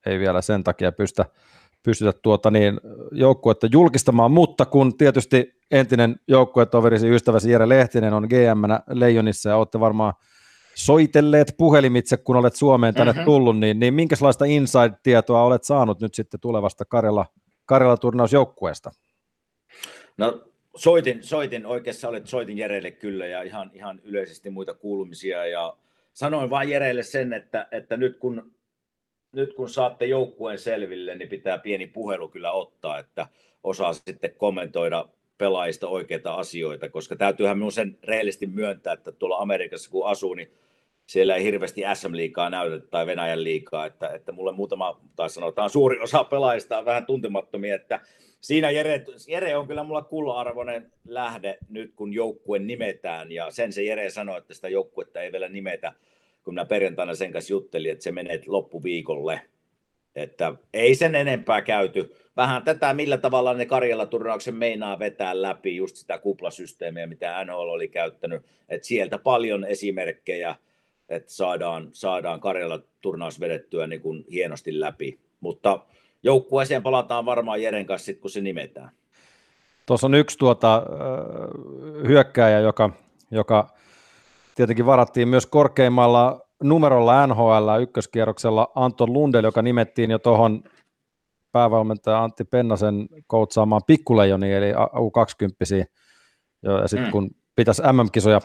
[0.07, 1.31] ei vielä sen takia pystytä,
[1.89, 2.81] pystytä tuota niin,
[3.13, 9.81] joukkuetta julkistamaan, mutta kun tietysti entinen joukkuetoverisi ystäväsi Jere Lehtinen on GM Leijonissa ja olette
[9.81, 10.15] varmaan
[10.75, 13.25] soitelleet puhelimitse, kun olet Suomeen tänne mm-hmm.
[13.25, 17.27] tullut, niin, niin minkälaista inside-tietoa olet saanut nyt sitten tulevasta Karjala,
[17.67, 18.91] Karjala-turnausjoukkueesta?
[20.19, 20.45] No
[20.77, 25.77] soitin, soitin oikeassa olet, soitin Jerelle kyllä ja ihan, ihan yleisesti muita kuulumisia ja
[26.13, 28.51] sanoin vain Jerelle sen, että, että nyt, kun,
[29.33, 33.27] nyt kun saatte joukkueen selville, niin pitää pieni puhelu kyllä ottaa, että
[33.63, 39.91] osaa sitten kommentoida pelaajista oikeita asioita, koska täytyyhän minun sen rehellisesti myöntää, että tuolla Amerikassa
[39.91, 40.53] kun asuu, niin
[41.07, 46.01] siellä ei hirveästi SM-liikaa näytetä tai Venäjän liikaa, että, että mulle muutama, tai sanotaan suuri
[46.01, 48.01] osa pelaajista on vähän tuntemattomia, että
[48.41, 53.83] siinä Jere, Jere on kyllä mulla kulla-arvoinen lähde nyt, kun joukkue nimetään, ja sen se
[53.83, 55.93] Jere sanoi, että sitä joukkuetta ei vielä nimetä,
[56.45, 59.41] kun minä perjantaina sen kanssa juttelin, että se menee loppuviikolle,
[60.17, 62.15] että ei sen enempää käyty.
[62.37, 67.89] Vähän tätä, millä tavalla ne Karjala-turnauksen meinaa vetää läpi, just sitä kuplasysteemiä, mitä NHL oli
[67.89, 70.55] käyttänyt, että sieltä paljon esimerkkejä,
[71.09, 75.19] että saadaan, saadaan Karjala turnaus vedettyä niin kuin hienosti läpi.
[75.41, 75.81] Mutta
[76.23, 78.91] joukkueeseen palataan varmaan Jeren kanssa sit, kun se nimetään.
[79.87, 80.83] Tuossa on yksi tuota,
[82.07, 82.91] hyökkääjä, joka,
[83.31, 83.78] joka
[84.59, 90.63] tietenkin varattiin myös korkeimmalla numerolla NHL ykköskierroksella Anton Lundel, joka nimettiin jo tuohon
[91.53, 95.87] päävalmentaja Antti Pennasen koutsaamaan pikkulejoni, eli U20.
[96.63, 97.13] Ja sitten mm.
[97.13, 98.41] kun pitäisi MM-kisoja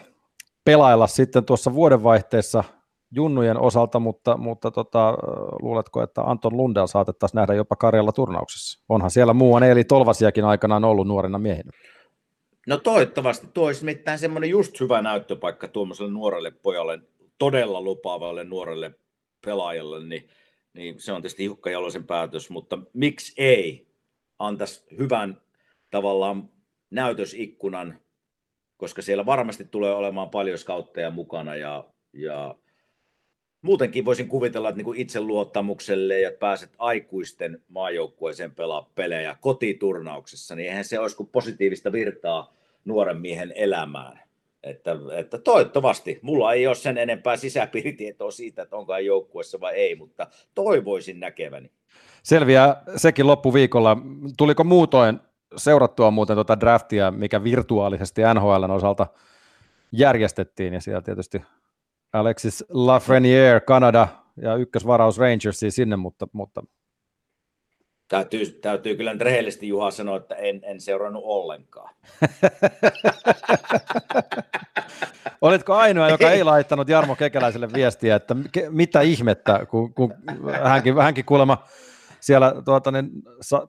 [0.66, 2.64] pelailla sitten tuossa vuodenvaihteessa
[3.12, 5.18] junnujen osalta, mutta, mutta tota,
[5.62, 8.84] luuletko, että Anton Lundell saatettaisiin nähdä jopa Karjalla turnauksessa?
[8.90, 11.72] Onhan siellä muuan eli Tolvasiakin aikanaan ollut nuorena miehenä.
[12.68, 13.48] No toivottavasti.
[13.54, 17.00] Tuo olisi mitään semmoinen just hyvä näyttöpaikka tuommoiselle nuorelle pojalle,
[17.38, 18.92] todella lupaavalle nuorelle
[19.46, 20.30] pelaajalle, niin,
[20.74, 23.88] niin se on tietysti Jukka Jalosen päätös, mutta miksi ei
[24.40, 25.42] antaisi hyvän
[25.90, 26.50] tavallaan
[26.92, 28.04] näytösikkunan
[28.84, 32.56] koska siellä varmasti tulee olemaan paljon skautteja mukana ja, ja
[33.64, 40.86] muutenkin voisin kuvitella, että niin itseluottamukselle ja pääset aikuisten maajoukkueeseen pelaa pelejä kotiturnauksessa, niin eihän
[40.86, 42.54] se olisi kuin positiivista virtaa
[42.86, 44.20] nuoren miehen elämään.
[44.64, 49.96] Että, että toivottavasti, mulla ei ole sen enempää sisäpiiritietoa siitä, että onko joukkueessa vai ei,
[49.96, 51.72] mutta toivoisin näkeväni.
[52.24, 53.98] Selviää sekin loppuviikolla.
[54.38, 55.20] Tuliko muutoin
[55.58, 59.08] seurattua muuten tuota draftia, mikä virtuaalisesti NHLn osalta
[59.92, 61.42] järjestettiin, ja siellä tietysti
[62.14, 64.08] Alexis Lafreniere, Kanada
[64.42, 66.64] ja ykkösvaraus Rangersiin sinne, mutta, mutta
[68.08, 71.96] Täytyy, täytyy kyllä rehellisesti Juha sanoa, että en, en seurannut ollenkaan.
[75.42, 80.14] Olitko ainoa, joka ei laittanut Jarmo Kekäläiselle viestiä, että ke, mitä ihmettä, kun, kun
[80.64, 81.64] hänkin, hänkin kuulemma
[82.20, 83.10] siellä tuota, niin,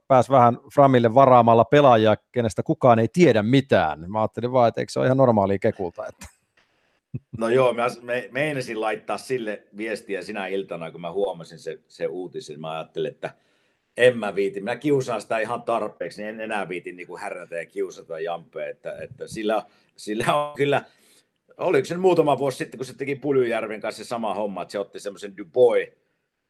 [0.07, 4.11] pääsi vähän Framille varaamalla pelaajia, kenestä kukaan ei tiedä mitään.
[4.11, 6.07] Mä ajattelin vaan, että eikö se ole ihan normaalia kekulta.
[6.07, 6.34] Että.
[7.37, 12.07] No joo, mä me, meinasin laittaa sille viestiä sinä iltana, kun mä huomasin se, se
[12.07, 12.59] uutisen.
[12.59, 13.29] Mä ajattelin, että
[13.97, 14.61] en mä viiti.
[14.61, 18.69] Mä kiusaan sitä ihan tarpeeksi, niin en enää viiti niin kuin härrätä ja kiusata Jampe.
[18.69, 19.63] Että, että sillä,
[19.95, 20.81] sillä on kyllä,
[21.57, 24.79] oliko se muutama vuosi sitten, kun se teki Puljujärven kanssa se sama homma, että se
[24.79, 25.89] otti semmoisen Dubois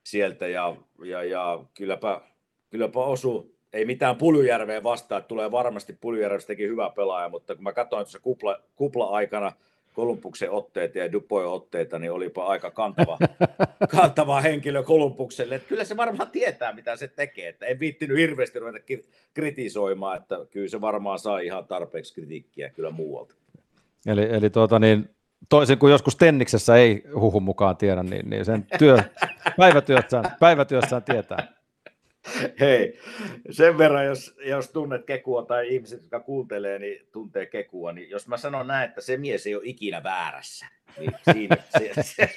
[0.06, 0.76] sieltä ja,
[1.06, 2.22] ja, ja kylläpä,
[2.70, 8.06] kylläpä osu, ei mitään Puljujärveen vastaan, tulee varmasti Puljujärvestäkin hyvä pelaaja, mutta kun mä katsoin
[8.06, 9.52] tuossa kupla, kupla-aikana,
[9.96, 13.18] Kolumbuksen otteita ja Dupoin otteita, niin olipa aika kantava,
[14.02, 15.56] kantava henkilö Kolumbukselle.
[15.56, 17.48] Että kyllä se varmaan tietää, mitä se tekee.
[17.50, 18.80] Että en viittinyt hirveästi ruveta
[19.34, 23.36] kritisoimaan, että kyllä se varmaan saa ihan tarpeeksi kritiikkiä kyllä muualta.
[24.08, 25.10] Eli, eli tuota niin,
[25.50, 28.98] toisin kuin joskus Tenniksessä ei huhun mukaan tiedä, niin, niin sen työ,
[29.58, 31.55] päivätyössään, päivätyössään tietää.
[32.60, 33.00] Hei,
[33.52, 38.28] sen verran, jos, jos tunnet Kekua tai ihmiset, jotka kuuntelee, niin tuntee Kekua, niin jos
[38.28, 40.66] mä sanon näin, että se mies ei ole ikinä väärässä,
[41.00, 42.30] niin siinä, se, se,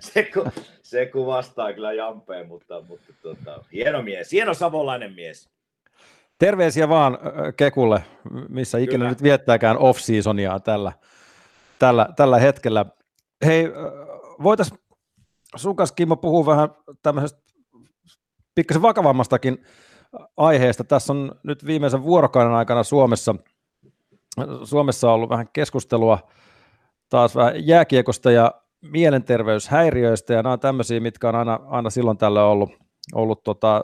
[0.00, 0.30] se,
[0.82, 5.48] se, kuvastaa kyllä Jampeen, mutta, mutta tota, hieno mies, hieno savolainen mies.
[6.38, 7.18] Terveisiä vaan
[7.56, 8.02] Kekulle,
[8.48, 9.08] missä ikinä kyllä.
[9.08, 10.92] nyt viettääkään off-seasonia tällä,
[11.78, 12.86] tällä, tällä hetkellä.
[13.44, 13.68] Hei,
[14.42, 14.78] voitaisiin
[15.56, 16.68] sun kanssa Kimmo puhua vähän
[17.02, 17.45] tämmöisestä
[18.56, 19.64] pikkasen vakavammastakin
[20.36, 20.84] aiheesta.
[20.84, 23.34] Tässä on nyt viimeisen vuorokauden aikana Suomessa,
[24.64, 26.18] Suomessa ollut vähän keskustelua
[27.08, 32.44] taas vähän jääkiekosta ja mielenterveyshäiriöistä, ja nämä on tämmöisiä, mitkä on aina, aina silloin tällä
[32.44, 32.70] ollut,
[33.14, 33.82] ollut tota,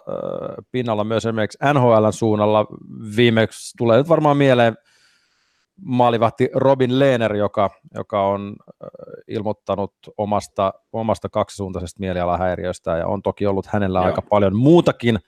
[0.73, 2.67] pinnalla myös esimerkiksi NHLn suunnalla.
[3.17, 4.77] Viimeksi tulee nyt varmaan mieleen
[5.85, 8.57] maalivahti Robin Lehner, joka, joka on
[9.29, 14.07] ilmoittanut omasta, omasta kaksisuuntaisesta mielialahäiriöstä ja on toki ollut hänellä Joo.
[14.07, 15.19] aika paljon muutakin,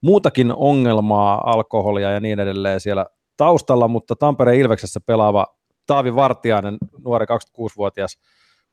[0.00, 5.46] muutakin ongelmaa, alkoholia ja niin edelleen siellä taustalla, mutta Tampereen Ilveksessä pelaava
[5.86, 8.18] Taavi Vartiainen, nuori 26-vuotias,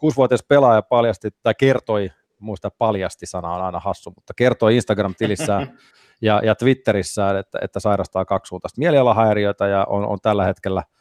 [0.05, 5.77] 6-vuotias pelaaja paljasti tai kertoi, muista paljasti sana on aina hassu, mutta kertoi Instagram-tilissään
[6.21, 10.83] ja, ja Twitterissään, että, että sairastaa kaksisuuntaista mielialahäiriötä ja on, on tällä hetkellä–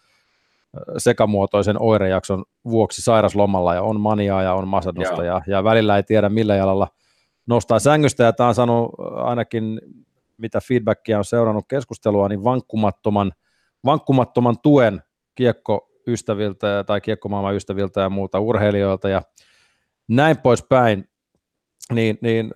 [0.99, 6.29] sekamuotoisen oirejakson vuoksi sairaslomalla ja on maniaa ja on masennusta ja, ja välillä ei tiedä
[6.29, 6.89] millä jalalla
[7.47, 8.25] nostaa sängystä.
[8.25, 9.81] Ja tämä on saanut ainakin
[10.39, 13.33] mitä feedbackia on seurannut keskustelua, niin vankkumattoman,
[13.85, 15.03] vankkumattoman tuen
[15.35, 19.23] kiekkoystäviltä tai kiekkomaailman ystäviltä ja muilta urheilijoilta ja
[20.09, 21.09] näin poispäin,
[21.93, 22.51] niin, niin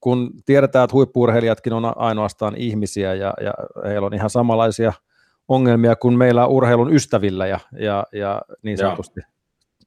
[0.00, 3.52] kun tiedetään, että huippuurheilijatkin on ainoastaan ihmisiä ja, ja
[3.84, 4.92] heillä on ihan samanlaisia–
[5.50, 9.26] ongelmia kuin meillä urheilun ystävillä ja, ja, ja niin sanotusti ja.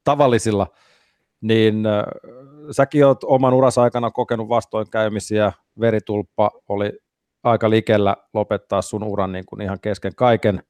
[0.04, 0.66] tavallisilla,
[1.40, 2.04] niin äh,
[2.70, 6.92] säkin olet oman uras aikana kokenut vastoinkäymisiä, veritulppa oli
[7.42, 10.62] aika likellä lopettaa sun uran niin kuin ihan kesken kaiken,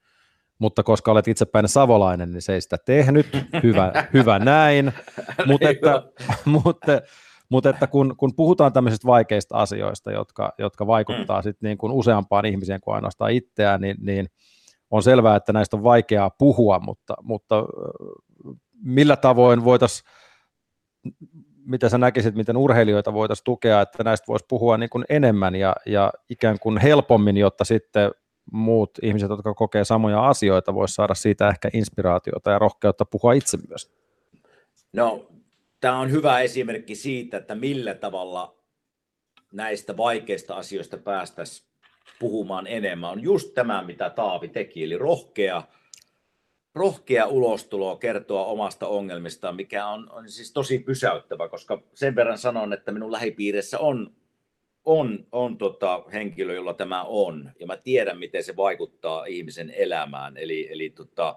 [0.58, 3.26] mutta koska olet itsepäinen savolainen, niin se ei sitä tehnyt,
[3.62, 4.92] hyvä, hyvä näin,
[5.46, 6.02] mutta että,
[6.44, 6.92] mutta,
[7.52, 11.42] mutta että kun, kun puhutaan tämmöisistä vaikeista asioista, jotka, jotka vaikuttaa mm.
[11.42, 14.26] sit niin kuin useampaan ihmiseen kuin ainoastaan itseään, niin, niin–
[14.94, 17.64] on selvää, että näistä on vaikeaa puhua, mutta, mutta
[18.82, 20.10] millä tavoin voitaisiin,
[21.66, 25.76] mitä sä näkisit, miten urheilijoita voitaisiin tukea, että näistä voisi puhua niin kuin enemmän ja,
[25.86, 28.10] ja ikään kuin helpommin, jotta sitten
[28.52, 33.58] muut ihmiset, jotka kokee samoja asioita, voisi saada siitä ehkä inspiraatiota ja rohkeutta puhua itse
[33.68, 33.92] myös?
[34.92, 35.26] No,
[35.80, 38.56] tämä on hyvä esimerkki siitä, että millä tavalla
[39.52, 41.73] näistä vaikeista asioista päästäisiin
[42.18, 45.62] puhumaan enemmän, on just tämä, mitä Taavi teki, eli rohkea,
[46.74, 52.72] rohkea ulostulo kertoa omasta ongelmistaan, mikä on, on siis tosi pysäyttävä, koska sen verran sanon,
[52.72, 54.14] että minun lähipiirissä on,
[54.84, 60.36] on, on tota henkilö, jolla tämä on, ja mä tiedän, miten se vaikuttaa ihmisen elämään,
[60.36, 61.36] eli, eli tota,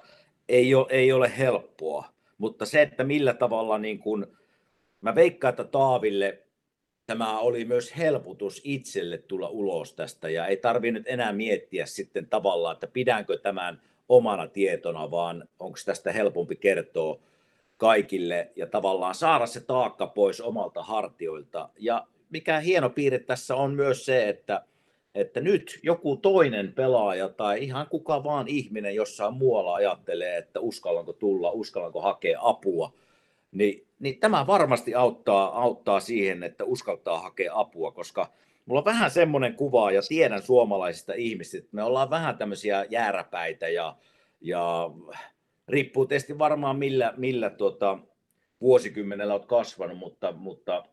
[0.50, 2.06] ei ole, ei ole helppoa,
[2.38, 4.38] mutta se, että millä tavalla niin kun,
[5.02, 6.47] mä veikkaan, että Taaville
[7.08, 12.74] tämä oli myös helpotus itselle tulla ulos tästä ja ei tarvinnut enää miettiä sitten tavallaan,
[12.74, 17.20] että pidänkö tämän omana tietona, vaan onko tästä helpompi kertoa
[17.78, 21.70] kaikille ja tavallaan saada se taakka pois omalta hartioilta.
[21.80, 24.62] Ja mikä hieno piirre tässä on myös se, että,
[25.16, 31.14] että nyt joku toinen pelaaja tai ihan kuka vaan ihminen jossain muualla ajattelee, että uskallanko
[31.14, 32.94] tulla, uskallanko hakea apua,
[33.52, 38.34] niin, niin tämä varmasti auttaa, auttaa siihen, että uskaltaa hakea apua, koska
[38.66, 43.68] mulla on vähän semmoinen kuva ja tiedän suomalaisista ihmisistä, että me ollaan vähän tämmöisiä jääräpäitä
[43.68, 43.96] ja,
[44.42, 44.90] ja
[45.68, 48.00] riippuu tietysti varmaan millä, millä tuota,
[48.62, 50.86] vuosikymmenellä olet kasvanut, mutta, mutta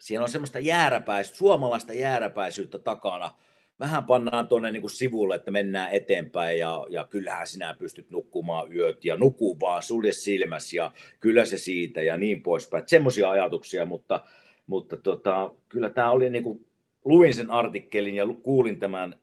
[0.00, 3.30] siinä on semmoista jääräpäisyyttä, suomalaista jääräpäisyyttä takana.
[3.80, 9.04] Vähän pannaan tuonne niin sivulle, että mennään eteenpäin ja, ja kyllähän sinä pystyt nukkumaan yöt
[9.04, 12.84] ja nuku vaan, sulje silmäs ja kyllä se siitä ja niin poispäin.
[12.86, 14.20] Semmoisia ajatuksia, mutta,
[14.66, 16.66] mutta tota, kyllä tämä oli niin kuin,
[17.04, 19.14] luin sen artikkelin ja kuulin tämän,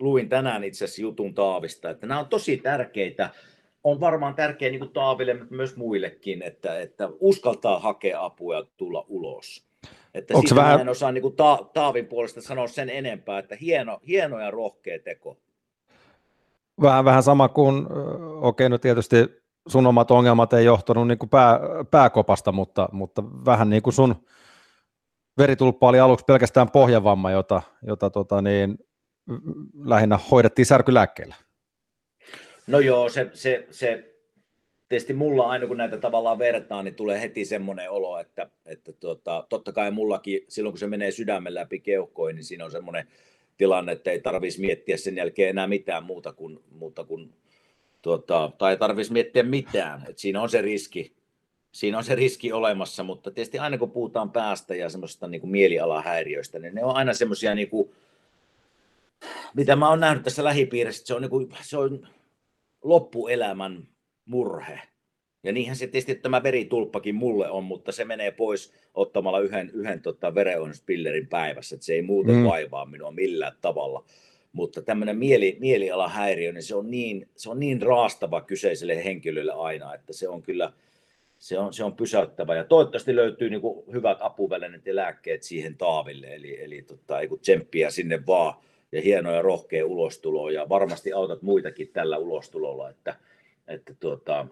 [0.00, 3.30] luin tänään itse asiassa jutun Taavista, että nämä on tosi tärkeitä
[3.84, 8.64] on varmaan tärkeä niin kuin Taaville, mutta myös muillekin, että, että uskaltaa hakea apua ja
[8.76, 9.69] tulla ulos.
[10.14, 10.80] Että Onko siitä vähän...
[10.80, 14.98] en osaa niin kuin ta- Taavin puolesta sanoa sen enempää, että hieno, hieno ja rohkea
[14.98, 15.36] teko.
[16.82, 21.30] Vähän, vähän sama kuin, okei, okay, no tietysti sun omat ongelmat ei johtanut niin kuin
[21.30, 24.24] pää, pääkopasta, mutta, mutta vähän niin kuin sun
[25.38, 28.78] veritulppa oli aluksi pelkästään pohjavamma, jota, jota tota niin,
[29.84, 31.34] lähinnä hoidettiin särkylääkkeellä.
[32.66, 34.09] No joo, se, se, se
[34.90, 39.46] tietysti mulla aina kun näitä tavallaan vertaa, niin tulee heti semmoinen olo, että, että tuota,
[39.48, 43.08] totta kai mullakin silloin kun se menee sydämen läpi keuhkoin, niin siinä on semmoinen
[43.58, 47.32] tilanne, että ei tarvitsisi miettiä sen jälkeen enää mitään muuta kuin, muuta kuin
[48.02, 51.12] tuota, tai ei tarvitsisi miettiä mitään, että siinä on se riski,
[51.72, 55.50] siinä on se riski olemassa, mutta tietysti aina kun puhutaan päästä ja semmoista niin kuin
[55.50, 57.90] mielialahäiriöistä, niin ne on aina semmoisia, niin kuin,
[59.54, 62.08] mitä mä oon nähnyt tässä lähipiirissä, se on, niin kuin, se on
[62.84, 63.88] loppuelämän
[64.30, 64.80] murhe.
[65.44, 70.02] Ja niinhän se tietysti tämä veritulppakin mulle on, mutta se menee pois ottamalla yhden, yhden
[70.02, 72.44] tota, verenpillerin päivässä, että se ei muuten mm.
[72.44, 74.04] vaivaa minua millään tavalla.
[74.52, 79.94] Mutta tämmöinen mieli, mielialahäiriö, niin se on, niin, se on niin raastava kyseiselle henkilölle aina,
[79.94, 80.72] että se on kyllä
[81.38, 82.56] se on, se on pysäyttävä.
[82.56, 87.28] Ja toivottavasti löytyy niin kuin hyvät apuvälineet ja lääkkeet siihen taaville, eli, eli tota, ei
[87.28, 88.54] kun tsemppiä sinne vaan
[88.92, 93.16] ja hieno ja rohkea ulostulo ja varmasti autat muitakin tällä ulostulolla, että,
[93.66, 94.46] että tuota,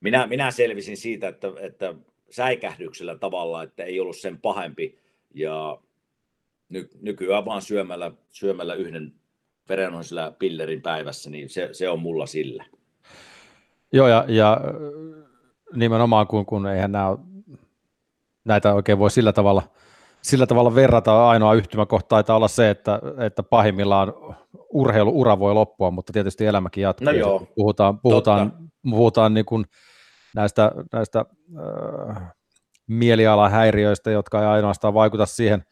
[0.00, 1.94] minä, minä selvisin siitä, että, että
[2.30, 4.98] säikähdyksellä tavalla, että ei ollut sen pahempi
[5.34, 5.78] ja
[6.68, 9.12] ny, nykyään vaan syömällä, syömällä yhden
[9.68, 12.64] verenoisella pillerin päivässä, niin se, se on mulla sillä.
[13.92, 14.60] Joo, ja, ja
[15.74, 17.18] nimenomaan kun, kun eihän nämä,
[18.44, 19.62] näitä oikein voi sillä tavalla–
[20.24, 24.12] sillä tavalla verrata ainoa yhtymäkohta taitaa olla se, että, että pahimmillaan
[24.74, 27.04] urheiluura voi loppua, mutta tietysti elämäkin jatkuu.
[27.04, 28.52] No joo, puhutaan, puhutaan,
[28.90, 29.64] puhutaan niin kuin
[30.34, 31.24] näistä, näistä
[32.18, 32.32] äh,
[32.86, 35.64] mielialahäiriöistä, jotka ei ainoastaan vaikuta siihen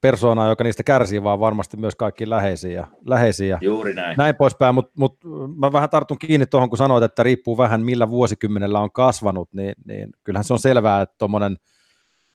[0.00, 2.86] persoonaan, joka niistä kärsii, vaan varmasti myös kaikki läheisiä.
[3.06, 3.58] läheisiä.
[3.60, 4.16] Juuri näin.
[4.16, 5.18] Näin poispäin, mutta mut
[5.56, 9.74] mä vähän tartun kiinni tuohon, kun sanoit, että riippuu vähän millä vuosikymmenellä on kasvanut, niin,
[9.86, 11.56] niin kyllähän se on selvää, että tuommoinen–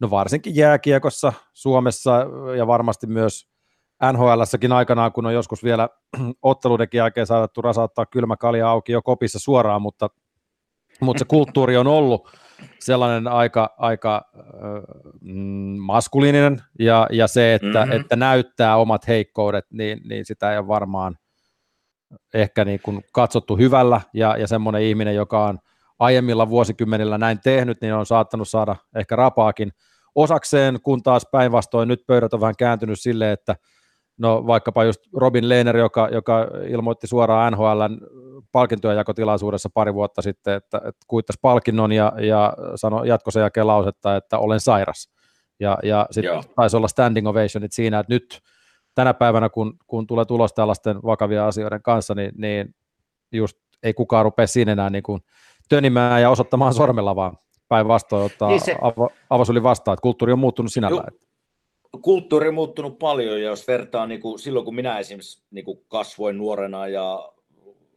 [0.01, 2.25] no varsinkin jääkiekossa Suomessa
[2.57, 3.50] ja varmasti myös
[4.13, 5.89] NHLssäkin aikanaan, kun on joskus vielä
[6.41, 10.09] otteluidenkin jälkeen saatettu rasauttaa kylmä kalja auki jo kopissa suoraan, mutta,
[11.01, 12.29] mutta se kulttuuri on ollut
[12.79, 14.43] sellainen aika, aika äh,
[15.77, 17.91] maskuliininen ja, ja se, että, mm-hmm.
[17.91, 21.17] että näyttää omat heikkoudet, niin, niin sitä ei ole varmaan
[22.33, 25.59] ehkä niin kuin katsottu hyvällä ja, ja semmoinen ihminen, joka on
[25.99, 29.71] aiemmilla vuosikymmenillä näin tehnyt, niin on saattanut saada ehkä rapaakin
[30.15, 33.55] osakseen, kun taas päinvastoin nyt pöydät on vähän kääntynyt silleen, että
[34.21, 37.97] no vaikkapa just Robin Lehner, joka, joka ilmoitti suoraan NHLn
[38.51, 43.67] palkintojen jakotilaisuudessa pari vuotta sitten, että, että kuittasi palkinnon ja, ja sanoi jatko sen jälkeen
[43.67, 45.09] lausetta, että olen sairas.
[45.59, 48.41] Ja, ja sitten taisi olla standing ovationit siinä, että nyt
[48.95, 52.75] tänä päivänä, kun, kun tulee tulos tällaisten vakavia asioiden kanssa, niin, niin
[53.31, 55.21] just ei kukaan rupea siinä enää niin kuin
[55.69, 58.75] tönimään ja osoittamaan sormella, vaan päinvastoin ottaa niin se,
[59.29, 61.03] avo, vastaan, että kulttuuri on muuttunut sinällä.
[61.11, 61.19] Ju,
[62.01, 65.81] kulttuuri on muuttunut paljon ja jos vertaa niin kuin silloin, kun minä esimerkiksi niin kuin
[65.87, 67.31] kasvoin nuorena ja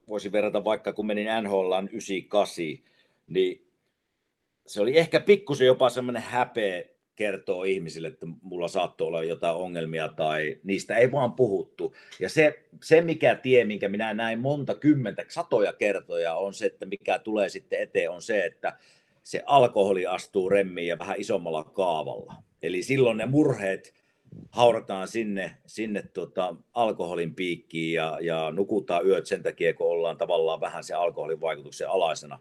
[0.09, 2.64] voisin verrata vaikka kun menin NHL 98,
[3.26, 3.66] niin
[4.66, 6.82] se oli ehkä pikkusen jopa semmoinen häpeä
[7.16, 11.95] kertoo ihmisille, että mulla saattoi olla jotain ongelmia tai niistä ei vaan puhuttu.
[12.20, 16.86] Ja se, se mikä tie, minkä minä näin monta kymmentä, satoja kertoja on se, että
[16.86, 18.78] mikä tulee sitten eteen on se, että
[19.22, 22.34] se alkoholi astuu remmiin ja vähän isommalla kaavalla.
[22.65, 23.95] Eli silloin ne murheet
[24.51, 30.61] haurataan sinne, sinne tota alkoholin piikkiin ja, ja nukutaan yöt sen takia, kun ollaan tavallaan
[30.61, 32.39] vähän se alkoholin vaikutuksen alaisena.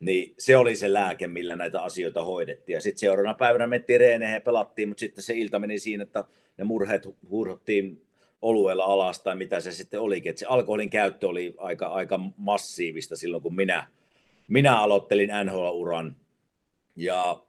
[0.00, 2.74] Niin se oli se lääke, millä näitä asioita hoidettiin.
[2.74, 6.24] Ja sitten seuraavana päivänä mentiin reeneihin ja pelattiin, mutta sitten se ilta meni siinä, että
[6.58, 8.02] ne murheet hurhottiin
[8.42, 10.30] olueella alas tai mitä se sitten olikin.
[10.30, 13.86] Että se alkoholin käyttö oli aika, aika massiivista silloin, kun minä,
[14.48, 16.16] minä aloittelin NHL-uran.
[16.96, 17.42] Ja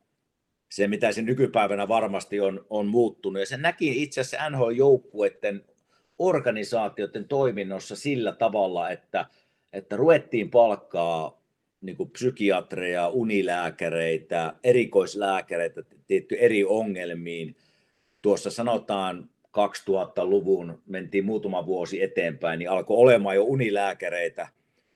[0.72, 3.39] se, mitä se nykypäivänä varmasti on, on muuttunut.
[3.39, 5.65] Ja se näki itse asiassa NHL-joukkueiden
[6.19, 9.26] organisaatioiden toiminnossa sillä tavalla, että,
[9.74, 11.41] että ruvettiin palkkaa
[11.82, 17.55] niin kuin psykiatreja, unilääkäreitä, erikoislääkäreitä tietty eri ongelmiin.
[18.22, 24.47] Tuossa sanotaan 2000-luvun, mentiin muutama vuosi eteenpäin, niin alkoi olemaan jo unilääkäreitä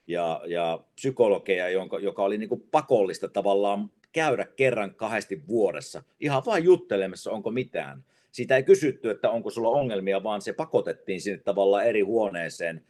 [0.07, 6.43] ja, ja psykologeja, jonka, joka oli niin kuin pakollista tavallaan käydä kerran kahdesti vuodessa, ihan
[6.45, 8.03] vain juttelemassa, onko mitään.
[8.31, 12.85] Siitä ei kysytty, että onko sulla ongelmia, vaan se pakotettiin sinne tavallaan eri huoneeseen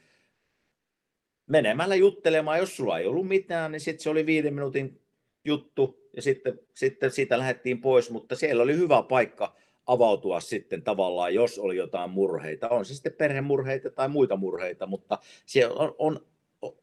[1.48, 2.60] menemällä juttelemaan.
[2.60, 5.02] Jos sulla ei ollut mitään, niin sitten se oli viiden minuutin
[5.46, 9.56] juttu ja sitten, sitten siitä lähdettiin pois, mutta siellä oli hyvä paikka
[9.86, 12.70] avautua sitten tavallaan, jos oli jotain murheita.
[12.70, 16.26] On se sitten perhemurheita tai muita murheita, mutta se on, on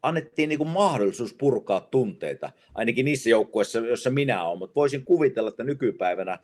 [0.02, 5.48] annettiin niin kuin mahdollisuus purkaa tunteita, ainakin niissä joukkueissa, joissa minä olen, mutta voisin kuvitella,
[5.48, 6.38] että nykypäivänä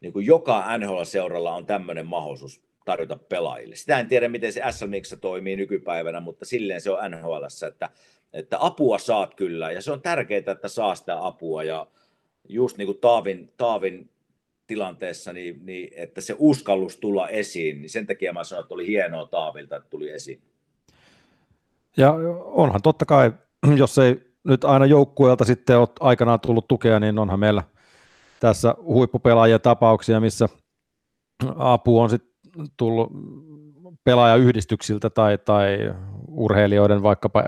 [0.00, 3.76] niin kuin joka NHL-seuralla on tämmöinen mahdollisuus tarjota pelaajille.
[3.76, 7.90] Sitä en tiedä, miten se SLMX toimii nykypäivänä, mutta silleen se on NHL, että,
[8.32, 11.86] että apua saat kyllä, ja se on tärkeää, että saa sitä apua, ja
[12.48, 14.10] just niin kuin Taavin, Taavin
[14.66, 18.86] tilanteessa, niin, niin, että se uskallus tulla esiin, niin sen takia mä sanoin, että oli
[18.86, 20.42] hienoa Taavilta, että tuli esiin.
[21.96, 22.14] Ja
[22.44, 23.32] onhan totta kai,
[23.76, 27.62] jos ei nyt aina joukkueelta sitten ole aikanaan tullut tukea, niin onhan meillä
[28.40, 30.48] tässä huippupelaajien tapauksia, missä
[31.56, 32.34] apu on sitten
[32.76, 33.12] tullut
[34.04, 35.94] pelaajayhdistyksiltä tai, tai
[36.28, 37.42] urheilijoiden vaikkapa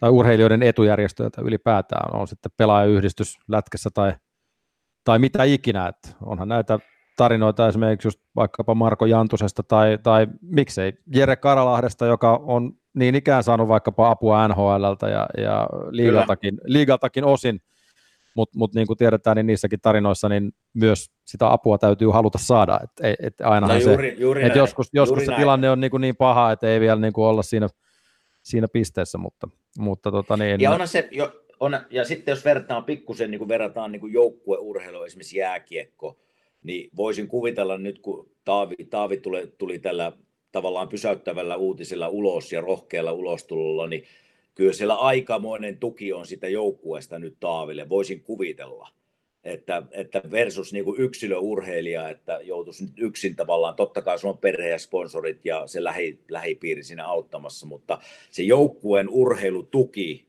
[0.00, 4.14] tai urheilijoiden etujärjestöiltä ylipäätään, on sitten pelaajayhdistys lätkässä tai,
[5.04, 6.78] tai mitä ikinä, että onhan näitä
[7.16, 13.44] tarinoita esimerkiksi just vaikkapa Marko Jantusesta tai, tai miksei Jere Karalahdesta, joka on niin ikään
[13.44, 17.60] saanut vaikkapa apua NHLltä ja, ja liigaltakin, liigaltakin osin,
[18.36, 22.80] mutta mut niin kuin tiedetään, niin niissäkin tarinoissa niin myös sitä apua täytyy haluta saada.
[22.82, 25.40] Et, et, et ainahan no juuri, se, juuri et joskus, joskus juuri se näin.
[25.40, 27.68] tilanne on niin, kuin niin paha, että ei vielä niin kuin olla siinä,
[28.42, 32.84] siinä pisteessä, mutta, mutta tota niin, ja onhan se, jo, on, ja sitten jos verrataan
[32.84, 36.18] pikkusen, niin kuin verrataan niin kuin joukkueurheilu, esimerkiksi jääkiekko,
[36.62, 40.12] niin voisin kuvitella nyt, kun Taavi, Taavi tuli, tuli tällä
[40.54, 44.04] tavallaan pysäyttävällä uutisella ulos ja rohkealla ulostulolla, niin
[44.54, 48.88] kyllä siellä aikamoinen tuki on sitä joukkueesta nyt Taaville, voisin kuvitella.
[49.44, 54.38] Että, että versus niin kuin yksilöurheilija, että joutuisi nyt yksin tavallaan, totta kai sulla on
[54.38, 57.98] perhe ja sponsorit ja se lähi, lähipiiri siinä auttamassa, mutta
[58.30, 60.26] se joukkueen urheilutuki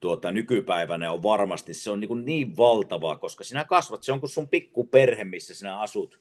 [0.00, 4.30] tuota, nykypäivänä on varmasti, se on niin, niin valtavaa, koska sinä kasvat, se on kuin
[4.30, 6.18] sun pikku perhe, missä sinä asut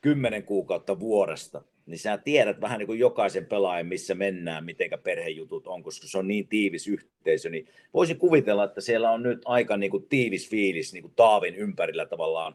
[0.00, 5.66] kymmenen kuukautta vuodesta, niin sä tiedät vähän niin kuin jokaisen pelaajan, missä mennään, mitenkä perhejutut
[5.66, 9.76] on, koska se on niin tiivis yhteisö, niin voisin kuvitella, että siellä on nyt aika
[9.76, 12.54] niin kuin tiivis fiilis niin kuin Taavin ympärillä tavallaan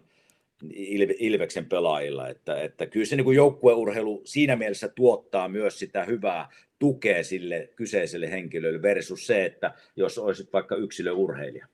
[1.20, 6.50] Ilveksen pelaajilla, että, että kyllä se niin kuin joukkueurheilu siinä mielessä tuottaa myös sitä hyvää
[6.80, 11.68] tukea sille kyseiselle henkilölle versus se, että jos olisit vaikka yksilöurheilija.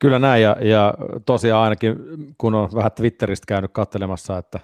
[0.00, 0.94] Kyllä näin, ja, ja
[1.26, 1.96] tosiaan ainakin
[2.38, 4.60] kun on vähän Twitteristä käynyt katselemassa, että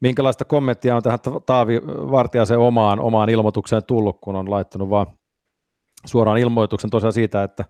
[0.00, 5.06] minkälaista kommenttia on tähän Taavi Vartiasen omaan, omaan ilmoitukseen tullut, kun on laittanut vaan
[6.04, 7.64] suoraan ilmoituksen tosiaan siitä, että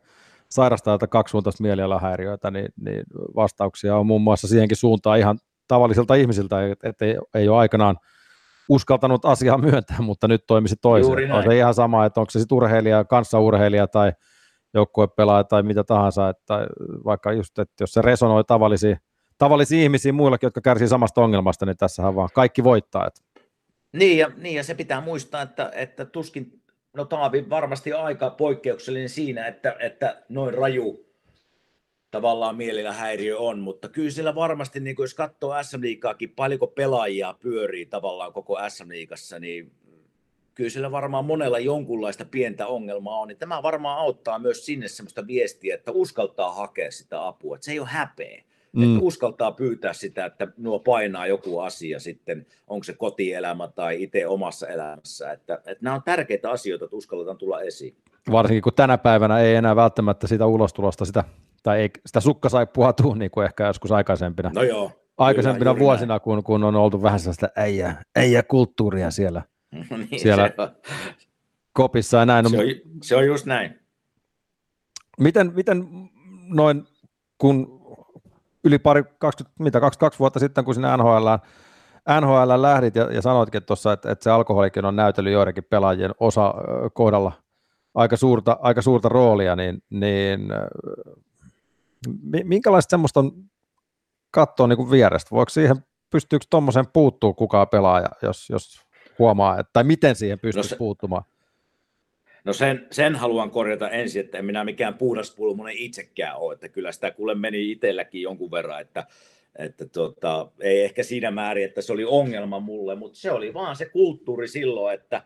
[0.50, 3.02] sairastaa tätä kaksisuuntaista mielialahäiriöitä, niin, niin
[3.36, 7.96] vastauksia on muun muassa siihenkin suuntaan ihan tavallisilta ihmisiltä, että ei, ei ole aikanaan
[8.68, 11.32] uskaltanut asiaa myöntää, mutta nyt toimisi toisin.
[11.32, 14.12] On se ihan sama, että onko se sitten urheilija, kanssaurheilija tai
[14.76, 16.54] joukkuepelaaja tai mitä tahansa, että
[17.04, 18.96] vaikka just, että jos se resonoi tavallisiin,
[19.38, 23.06] tavallisiin ihmisiin muillakin, jotka kärsii samasta ongelmasta, niin tässähän vaan kaikki voittaa.
[23.06, 23.20] Että.
[23.92, 26.62] Niin, ja, niin ja se pitää muistaa, että, että tuskin,
[26.96, 31.06] no Taavi varmasti aika poikkeuksellinen siinä, että, että noin raju
[32.10, 37.34] tavallaan mielillä häiriö on, mutta kyllä sillä varmasti, niin jos katsoo SM Liigaakin, paljonko pelaajia
[37.40, 39.72] pyörii tavallaan koko SM Liigassa, niin
[40.56, 45.26] kyllä sillä varmaan monella jonkunlaista pientä ongelmaa on, niin tämä varmaan auttaa myös sinne sellaista
[45.26, 48.42] viestiä, että uskaltaa hakea sitä apua, että se ei ole häpeä.
[48.72, 48.82] mm.
[48.82, 54.26] että uskaltaa pyytää sitä, että nuo painaa joku asia sitten, onko se kotielämä tai itse
[54.26, 57.96] omassa elämässä, että, että nämä on tärkeitä asioita, että uskalletaan tulla esiin.
[58.32, 61.24] Varsinkin kun tänä päivänä ei enää välttämättä sitä ulostulosta sitä,
[61.62, 64.50] tai ei sitä sukkasaippua tuu niin kuin ehkä joskus aikaisempina.
[64.54, 64.92] No joo.
[65.18, 69.42] Aikaisempina kyllä, vuosina, kun, kun on oltu vähän sellaista äijä, äijä kulttuuria siellä,
[69.90, 70.70] no niin, siellä se on,
[71.72, 72.42] kopissa ja näin.
[72.42, 72.64] No se, on,
[73.02, 73.80] se on just näin.
[75.20, 75.88] Miten, miten
[76.48, 76.84] noin,
[77.38, 77.80] kun
[78.64, 81.28] yli pari, 20, mitä, 22 vuotta sitten, kun sinä NHL,
[82.20, 86.54] NHL lähdit ja, ja sanoitkin tuossa, että, että se alkoholikin on näytellyt joidenkin pelaajien osa
[86.92, 87.32] kohdalla
[87.94, 90.48] aika suurta, aika suurta roolia, niin, niin
[92.44, 93.32] minkälaista semmoista on
[94.30, 95.30] katsoa niin kuin vierestä?
[95.30, 95.76] Voiko siihen,
[96.10, 98.85] pystyykö tuommoiseen puuttuu kukaan pelaaja, jos, jos
[99.18, 101.22] huomaa, että, tai miten siihen pystyy no se, puuttumaan?
[102.44, 106.92] No sen, sen haluan korjata ensin, että en minä mikään puhdaspulmunen itsekään ole, että kyllä
[106.92, 109.06] sitä kuule meni itselläkin jonkun verran, että,
[109.58, 113.76] että tota, ei ehkä siinä määrin, että se oli ongelma mulle, mutta se oli vaan
[113.76, 115.22] se kulttuuri silloin, että,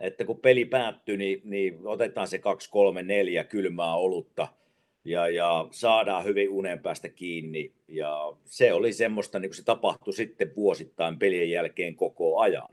[0.00, 4.48] että kun peli päättyi, niin, niin otetaan se 2, 3, 4 kylmää olutta
[5.04, 7.72] ja, ja saadaan hyvin unen päästä kiinni.
[7.88, 12.68] Ja se oli semmoista, niin kuin se tapahtui sitten vuosittain pelien jälkeen koko ajan.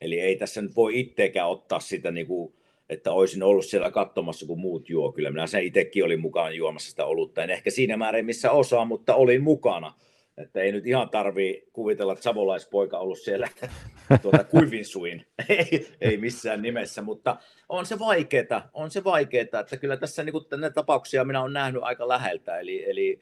[0.00, 2.54] Eli ei tässä nyt voi itseäkään ottaa sitä niin kuin
[2.90, 5.12] että olisin ollut siellä katsomassa, kun muut juo.
[5.12, 7.42] Kyllä minä sen itsekin olin mukaan juomassa sitä olutta.
[7.42, 9.94] En ehkä siinä määrin, missä osaa, mutta olin mukana.
[10.38, 13.48] Että ei nyt ihan tarvii kuvitella, että savolaispoika ollut siellä
[14.22, 15.26] tuota, kuivinsuin.
[15.48, 17.36] ei, ei missään nimessä, mutta
[17.68, 20.44] on se vaikeeta, on se vaikeeta, että kyllä tässä niin kuin,
[20.74, 22.58] tapauksia minä olen nähnyt aika läheltä.
[22.58, 23.20] Eli, eli,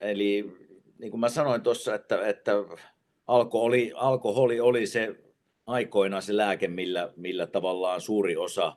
[0.00, 0.56] eli
[0.98, 2.52] niin kuin mä sanoin tuossa, että, että
[3.26, 5.16] alkoholi, alkoholi oli se
[5.66, 8.76] aikoinaan se lääke, millä, millä tavallaan suuri osa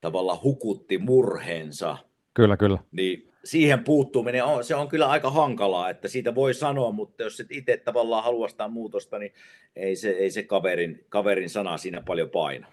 [0.00, 1.96] tavallaan hukutti murheensa.
[2.34, 2.78] Kyllä, kyllä.
[2.92, 7.40] Niin siihen puuttuminen on, se on kyllä aika hankalaa, että siitä voi sanoa, mutta jos
[7.40, 9.32] et itse tavallaan haluaa muutosta, niin
[9.76, 12.66] ei se, ei se kaverin, kaverin sana siinä paljon paina.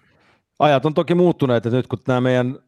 [0.58, 2.58] Ajat on toki muuttuneet, että nyt kun nämä meidän,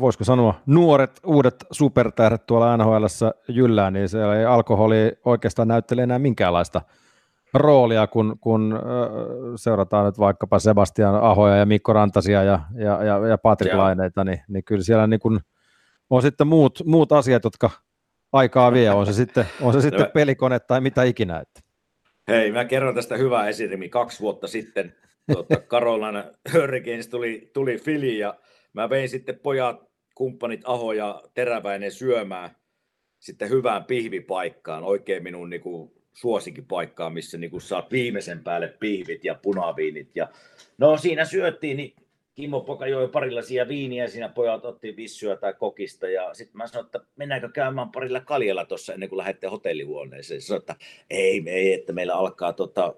[0.00, 3.04] voisiko sanoa, nuoret, uudet supertähdet tuolla NHL
[3.48, 6.82] jyllää, niin se ei alkoholi oikeastaan näyttele enää minkäänlaista–
[7.54, 8.80] roolia, kun, kun
[9.56, 14.40] seurataan nyt vaikkapa Sebastian Ahoja ja Mikko Rantasia ja, ja, ja, ja Patrik Laineita, niin,
[14.48, 15.40] niin kyllä siellä niin kuin
[16.10, 17.70] on sitten muut, muut asiat, jotka
[18.32, 21.40] aikaa vie, on se sitten, on se sitten pelikone tai mitä ikinä.
[21.40, 21.60] Että.
[22.28, 23.88] Hei, mä kerron tästä hyvää esirimi.
[23.88, 24.94] Kaksi vuotta sitten
[25.32, 28.38] tuota, Karolana Hurricanes tuli, tuli Fili ja
[28.72, 29.80] mä vein sitten pojat,
[30.14, 32.50] kumppanit Aho ja Teräväinen syömään
[33.20, 39.34] sitten hyvään pihvipaikkaan, oikein minun niin kuin, suosikkipaikkaa, missä niin saat viimeisen päälle pihvit ja
[39.34, 40.10] punaviinit.
[40.14, 40.28] Ja,
[40.78, 41.94] no siinä syöttiin, niin
[42.34, 46.86] Kimmo Poka joi parillaisia viiniä, siinä pojat otti vissyä tai kokista ja sitten mä sanoin,
[46.86, 50.40] että mennäänkö käymään parilla kaljalla tuossa ennen kuin lähdette hotellihuoneeseen.
[50.40, 50.76] Sanoin, että
[51.10, 52.94] ei, ei, että meillä alkaa tota,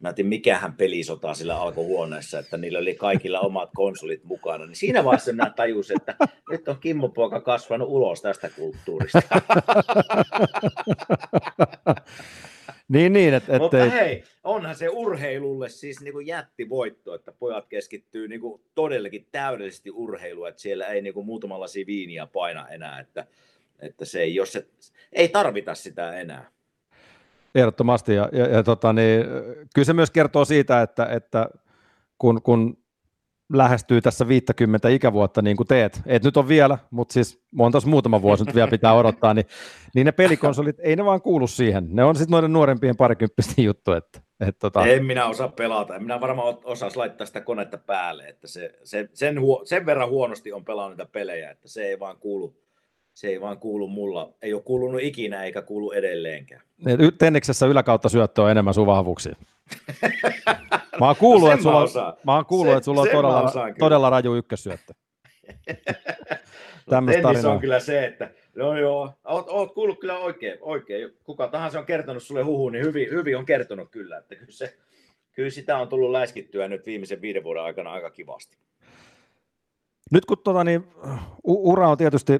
[0.00, 4.76] mä en tiedä mikähän pelisota sillä alkohuoneessa, että niillä oli kaikilla omat konsolit mukana, niin
[4.76, 6.16] siinä vaiheessa minä tajusin, että
[6.50, 9.22] nyt on Kimmo Poika kasvanut ulos tästä kulttuurista.
[12.90, 13.34] Niin, niin.
[13.34, 13.90] Et, et Mutta ei...
[13.90, 19.90] hei, onhan se urheilulle siis niin kuin jättivoitto, että pojat keskittyy niin kuin todellakin täydellisesti
[19.90, 23.26] urheiluun, että siellä ei niin kuin muutamalla viiniä paina enää, että,
[23.78, 24.66] että se ei, jos se,
[25.12, 26.50] ei tarvita sitä enää.
[27.54, 29.24] Ehdottomasti, ja, ja, ja tota, niin,
[29.74, 31.48] kyllä se myös kertoo siitä, että, että
[32.18, 32.76] kun, kun
[33.52, 38.22] lähestyy tässä 50 ikävuotta niin kuin teet, et nyt on vielä, mutta siis monta muutama
[38.22, 39.46] vuosi nyt vielä pitää odottaa, niin,
[39.94, 41.86] niin ne pelikonsolit, ei ne vaan kuulu siihen.
[41.90, 43.92] Ne on sitten noiden nuorempien parikymppisten juttu.
[43.92, 44.86] Että, et, tota...
[44.86, 49.08] En minä osaa pelata, en minä varmaan osaisi laittaa sitä konetta päälle, että se, se,
[49.12, 52.56] sen, huo, sen verran huonosti on pelannut niitä pelejä, että se ei vaan kuulu,
[53.14, 56.62] se ei vaan kuulu mulla, ei ole kuulunut ikinä eikä kuulu edelleenkään.
[57.18, 59.36] Tenniksessä yläkautta syöttö on enemmän sun vahvuuksia.
[61.00, 63.52] Mä oon kuullut, no että sulla, on, mä oon kuullut, sen, että sulla on todella,
[63.78, 64.94] todella raju ykkössyöttö.
[66.90, 71.10] no, tennis on kyllä se, että no joo, oot, oot kuullut kyllä oikein, oikein.
[71.24, 74.76] Kuka tahansa on kertonut sulle huhuun, niin hyvin, hyvin on kertonut kyllä, että kyllä, se,
[75.32, 78.56] kyllä sitä on tullut läskittyä nyt viimeisen viiden vuoden aikana aika kivasti.
[80.10, 80.84] Nyt kun tota, niin,
[81.44, 82.32] ura on tietysti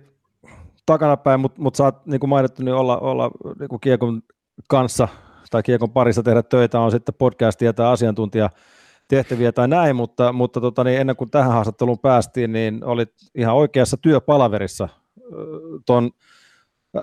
[0.92, 4.22] takanapäin, mutta mut sä oot, niin kuin mainittu, niin olla, olla niin kuin kiekon
[4.68, 5.08] kanssa
[5.50, 8.50] tai kiekon parissa tehdä töitä, on sitten podcastia tai asiantuntija
[9.08, 13.54] tehtäviä tai näin, mutta, mutta tota, niin ennen kuin tähän haastatteluun päästiin, niin olit ihan
[13.54, 14.88] oikeassa työpalaverissa
[15.86, 16.10] tuon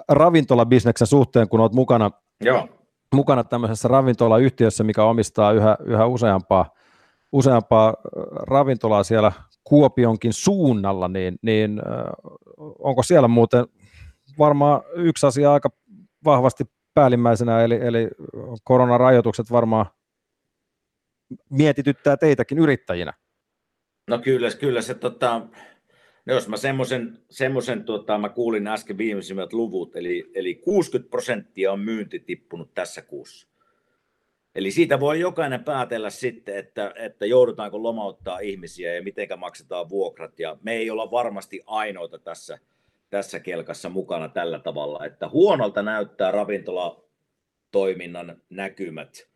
[0.09, 2.11] ravintolabisneksen suhteen, kun olet mukana,
[2.41, 2.67] Joo.
[3.15, 6.65] mukana tämmöisessä ravintolayhtiössä, mikä omistaa yhä, yhä useampaa,
[7.31, 7.93] useampaa
[8.47, 9.31] ravintolaa siellä
[9.63, 11.81] Kuopionkin suunnalla, niin, niin
[12.79, 13.65] onko siellä muuten
[14.37, 15.69] varmaan yksi asia aika
[16.25, 16.63] vahvasti
[16.93, 18.07] päällimmäisenä, eli, eli
[18.63, 19.85] koronarajoitukset varmaan
[21.49, 23.13] mietityttää teitäkin yrittäjinä.
[24.07, 25.41] No kyllä, kyllä se tota,
[26.25, 31.71] no jos mä semmoisen, semmoisen tota, mä kuulin äsken viimeisimmät luvut, eli, eli 60 prosenttia
[31.71, 33.47] on myynti tippunut tässä kuussa.
[34.55, 40.39] Eli siitä voi jokainen päätellä sitten, että, että joudutaanko lomauttaa ihmisiä ja miten maksetaan vuokrat.
[40.39, 42.59] Ja me ei olla varmasti ainoita tässä,
[43.09, 49.27] tässä kelkassa mukana tällä tavalla, että huonolta näyttää ravintolatoiminnan näkymät.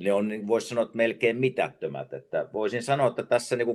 [0.00, 2.12] Ne on, niin voisi sanoa, että melkein mitättömät.
[2.12, 3.72] Että voisin sanoa, että tässä niin 20-30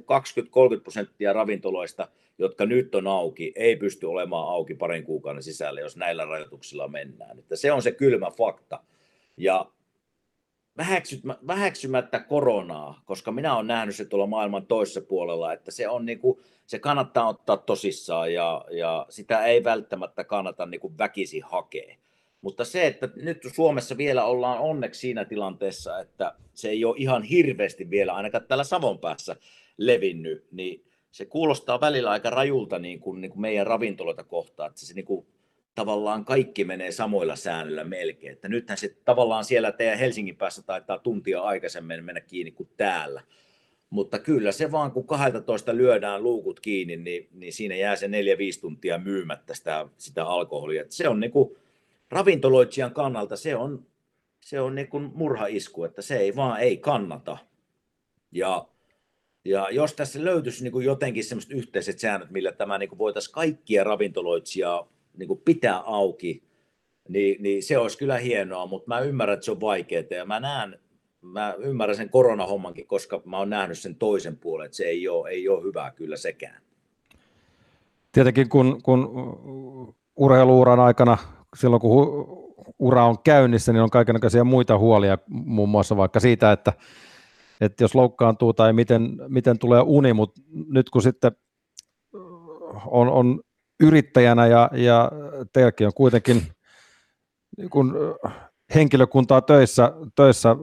[0.84, 6.26] prosenttia ravintoloista, jotka nyt on auki, ei pysty olemaan auki parin kuukauden sisällä, jos näillä
[6.26, 7.40] rajoituksilla mennään.
[7.40, 8.84] Että se on se kylmä fakta.
[9.38, 9.72] Ja
[11.48, 16.20] väheksymättä koronaa, koska minä olen nähnyt se tuolla maailman toisessa puolella, että se, on niin
[16.20, 21.96] kuin, se kannattaa ottaa tosissaan ja, ja sitä ei välttämättä kannata niin kuin väkisi hakea.
[22.42, 27.24] Mutta se, että nyt Suomessa vielä ollaan onneksi siinä tilanteessa, että se ei ole ihan
[27.24, 29.36] hirveästi vielä, ainakaan täällä Savon päässä
[29.78, 34.86] levinnyt, niin se kuulostaa välillä aika rajulta niin kuin, niin kuin meidän ravintoloita kohtaan, että
[34.86, 35.26] se niin kuin
[35.76, 38.34] tavallaan kaikki menee samoilla säännöillä melkein.
[38.34, 43.22] Että nythän se tavallaan siellä teidän Helsingin päässä taitaa tuntia aikaisemmin mennä kiinni kuin täällä.
[43.90, 48.10] Mutta kyllä se vaan, kun 12 lyödään luukut kiinni, niin, niin siinä jää se 4-5
[48.62, 50.82] tuntia myymättä sitä, sitä alkoholia.
[50.82, 51.58] Että se on niin kuin,
[52.10, 53.86] ravintoloitsijan kannalta se on,
[54.42, 57.38] se on niin kuin murhaisku, että se ei vaan ei kannata.
[58.32, 58.68] Ja,
[59.46, 63.84] ja jos tässä löytyisi niin kuin jotenkin sellaiset yhteiset säännöt, millä tämä niin voitaisiin kaikkia
[63.84, 66.44] ravintoloitsijaa niin kuin pitää auki,
[67.10, 70.40] niin, niin se olisi kyllä hienoa, mutta mä ymmärrän, että se on vaikeaa ja mä
[70.40, 70.80] näen,
[71.22, 75.30] mä ymmärrän sen koronahommankin, koska mä oon nähnyt sen toisen puolen, että se ei ole,
[75.30, 76.62] ei ole hyvää kyllä sekään.
[78.12, 79.10] Tietenkin kun, kun
[80.16, 81.18] urheiluuran aikana,
[81.56, 82.28] silloin kun
[82.80, 86.74] ura on käynnissä, niin on kaikenlaisia muita huolia, muun muassa vaikka siitä, että,
[87.62, 91.32] että jos loukkaantuu tai miten, miten tulee uni, mutta nyt kun sitten
[92.86, 93.42] on, on
[93.82, 95.12] yrittäjänä ja, ja
[95.54, 96.44] teilläkin on kuitenkin
[97.70, 97.96] kun
[98.76, 100.56] henkilökuntaa töissä, töissä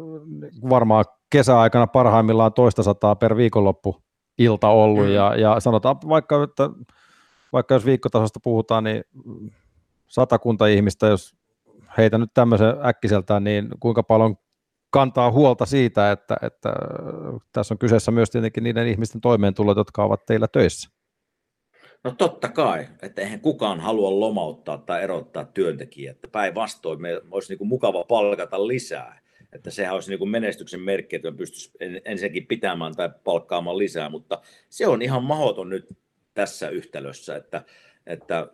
[0.71, 3.97] varmaan kesäaikana parhaimmillaan toista sataa per viikonloppu
[4.39, 5.13] ilta ollut mm.
[5.13, 6.71] ja, ja sanotaan vaikka, että
[7.53, 9.05] vaikka jos viikkotasosta puhutaan, niin
[10.07, 11.35] satakunta ihmistä, jos
[11.99, 14.37] heitä nyt tämmöisen äkkiseltään, niin kuinka paljon
[14.91, 16.73] kantaa huolta siitä, että, että
[17.53, 20.98] tässä on kyseessä myös tietenkin niiden ihmisten toimeentulot, jotka ovat teillä töissä.
[22.05, 26.15] No totta kai, että eihän kukaan halua lomauttaa tai erottaa työntekijää.
[26.33, 29.21] Päinvastoin me olisi niin kuin mukava palkata lisää.
[29.53, 31.73] Että sehän olisi niin kuin menestyksen merkki, että me pystyisi
[32.05, 35.89] ensinnäkin pitämään tai palkkaamaan lisää, mutta se on ihan mahdoton nyt
[36.35, 37.65] tässä yhtälössä, että,
[38.07, 38.49] että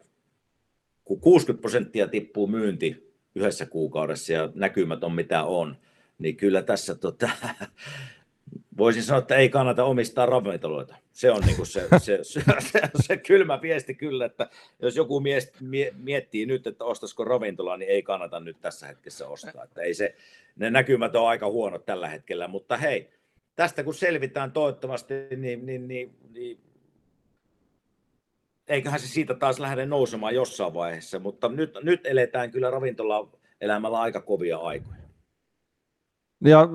[1.05, 5.77] kun 60 prosenttia tippuu myynti yhdessä kuukaudessa ja näkymät on mitä on,
[6.19, 7.31] niin kyllä tässä tota,
[8.79, 10.97] voisin sanoa, että ei kannata omistaa ravintoloita.
[11.13, 14.49] Se on niin kuin se, se, se, se, se kylmä viesti kyllä, että
[14.83, 19.29] jos joku mies, mie, miettii nyt, että ostaisiko ravintolaa, niin ei kannata nyt tässä hetkessä
[19.29, 19.65] ostaa.
[19.65, 20.15] Että ei se,
[20.57, 23.11] ne näkymät on aika huonot tällä hetkellä, mutta hei,
[23.57, 26.61] tästä kun selvitään toivottavasti, niin, niin, niin, niin
[28.69, 33.29] eiköhän se siitä taas lähde nousemaan jossain vaiheessa, mutta nyt, nyt eletään kyllä ravintola
[33.61, 35.05] elämällä aika kovia aikoja.
[36.45, 36.69] Ja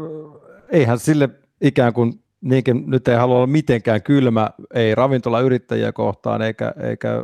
[0.72, 1.30] eihän sille
[1.62, 7.24] ikään kuin niinkin nyt ei halua olla mitenkään kylmä, ei ravintolayrittäjiä kohtaan eikä, eikä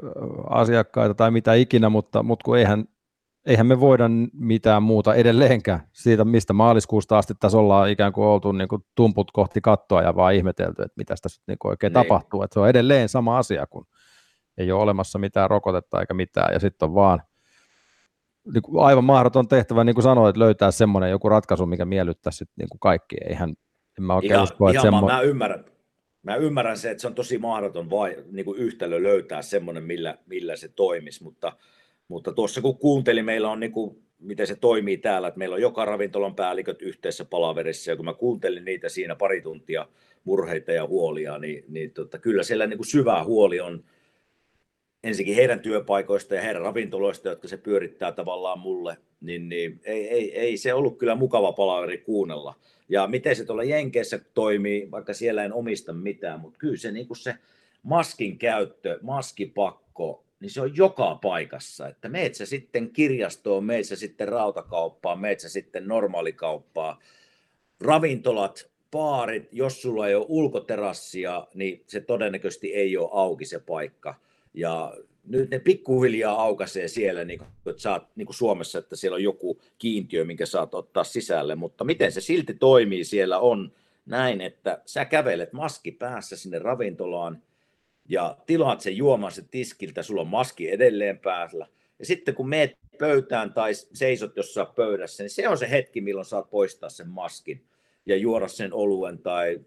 [0.50, 2.86] asiakkaita tai mitä ikinä, mutta, mutta kun eihän,
[3.46, 8.52] eihän me voida mitään muuta edelleenkään siitä, mistä maaliskuusta asti tässä ollaan ikään kuin oltu
[8.52, 12.04] niin kuin tumput kohti kattoa ja vaan ihmetelty, että mitä tässä niin kuin oikein niin.
[12.04, 12.44] tapahtuu.
[12.44, 13.86] Että se on edelleen sama asia, kun
[14.58, 17.22] ei ole olemassa mitään rokotetta eikä mitään ja sitten on vaan
[18.54, 22.56] niin kuin aivan mahdoton tehtävä, niin kuin sanoit, löytää semmoinen joku ratkaisu, mikä miellyttää sitten
[22.58, 23.16] niin kuin kaikki.
[23.30, 23.54] Eihän,
[23.98, 25.02] en mä oikein ihan, usko, että semmo...
[25.02, 25.66] mä, ymmärrän,
[26.24, 30.18] mä ymmärrän se, että se on tosi mahdoton vai, niin kuin yhtälö löytää semmoinen, millä,
[30.26, 31.58] millä se toimisi, mutta,
[32.08, 35.62] mutta tuossa kun kuuntelin, meillä on niin kuin, miten se toimii täällä, että meillä on
[35.62, 39.88] joka ravintolan päälliköt yhteisessä palaverissa, ja kun mä kuuntelin niitä siinä pari tuntia
[40.24, 43.84] murheita ja huolia, niin, niin tota, kyllä siellä niin kuin syvä huoli on
[45.04, 50.40] ensinnäkin heidän työpaikoista ja heidän ravintoloista, jotka se pyörittää tavallaan mulle, niin, niin ei, ei,
[50.40, 52.56] ei se ollut kyllä mukava palaveri kuunnella.
[52.90, 57.08] Ja miten se tuolla Jenkeissä toimii, vaikka siellä en omista mitään, mutta kyllä se, niin
[57.14, 57.36] se
[57.84, 61.88] maskin käyttö, maskipakko, niin se on joka paikassa.
[61.88, 66.98] Että meet sä sitten kirjastoon, meet sä sitten rautakauppaan, meet sä sitten normaalikauppaan,
[67.80, 74.16] ravintolat, baarit, jos sulla ei ole ulkoterassia, niin se todennäköisesti ei ole auki se paikka.
[74.54, 74.94] Ja
[75.28, 79.24] nyt ne pikkuhiljaa aukaisee siellä, niin kuin, että saat, niin kuin Suomessa, että siellä on
[79.24, 83.72] joku kiintiö, minkä saat ottaa sisälle, mutta miten se silti toimii siellä on
[84.06, 87.44] näin, että sä kävelet maski päässä sinne ravintolaan
[88.10, 91.68] ja tilaat sen juoman sen tiskiltä, sulla on maski edelleen päällä,
[92.00, 96.26] ja sitten kun meet pöytään tai seisot jossain pöydässä, niin se on se hetki, milloin
[96.26, 97.66] saat poistaa sen maskin
[98.06, 99.60] ja juoda sen oluen tai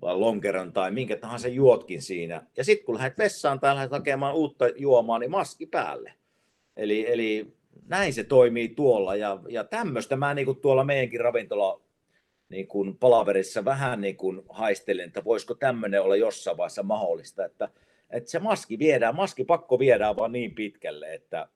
[0.00, 2.46] vai lonkeron tai minkä tahansa juotkin siinä.
[2.56, 6.12] Ja sitten kun lähdet vessaan tai lähdet hakemaan uutta juomaa, niin maski päälle.
[6.76, 9.16] Eli, eli näin se toimii tuolla.
[9.16, 11.80] Ja, ja tämmöistä mä niin kuin tuolla meidänkin ravintola
[12.48, 17.68] niin kuin palaverissa vähän niin kuin haistelen, että voisiko tämmöinen olla jossain vaiheessa mahdollista, että,
[18.10, 21.48] että se maski viedään, maski pakko viedään vaan niin pitkälle, että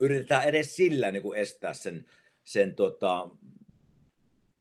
[0.00, 2.06] yritetään edes sillä niin kuin estää sen,
[2.44, 3.28] sen tota,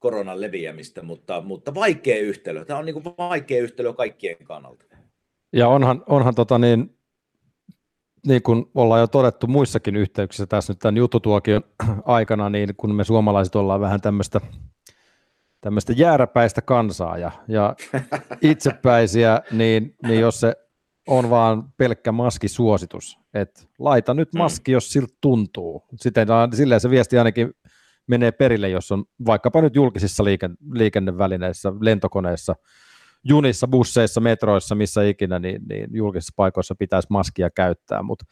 [0.01, 2.65] koronan leviämistä, mutta, mutta vaikea yhtälö.
[2.65, 4.85] Tämä on niin kuin vaikea yhtälö kaikkien kannalta.
[5.53, 6.97] Ja onhan, onhan tota niin,
[8.27, 11.63] niin kuin ollaan jo todettu muissakin yhteyksissä tässä nyt tämän juttutuokion
[12.05, 14.41] aikana, niin kun me suomalaiset ollaan vähän tämmöistä
[15.61, 17.75] tämmöistä jääräpäistä kansaa ja, ja
[18.41, 20.55] itsepäisiä, niin, niin jos se
[21.07, 24.37] on vaan pelkkä maskisuositus, että laita nyt mm.
[24.37, 25.83] maski, jos siltä tuntuu.
[25.95, 27.53] Sitten, silleen se viesti ainakin
[28.07, 32.55] menee perille, jos on vaikkapa nyt julkisissa liiken, liikennevälineissä, lentokoneissa,
[33.23, 38.25] junissa, busseissa, metroissa, missä ikinä, niin, niin julkisissa paikoissa pitäisi maskia käyttää, mutta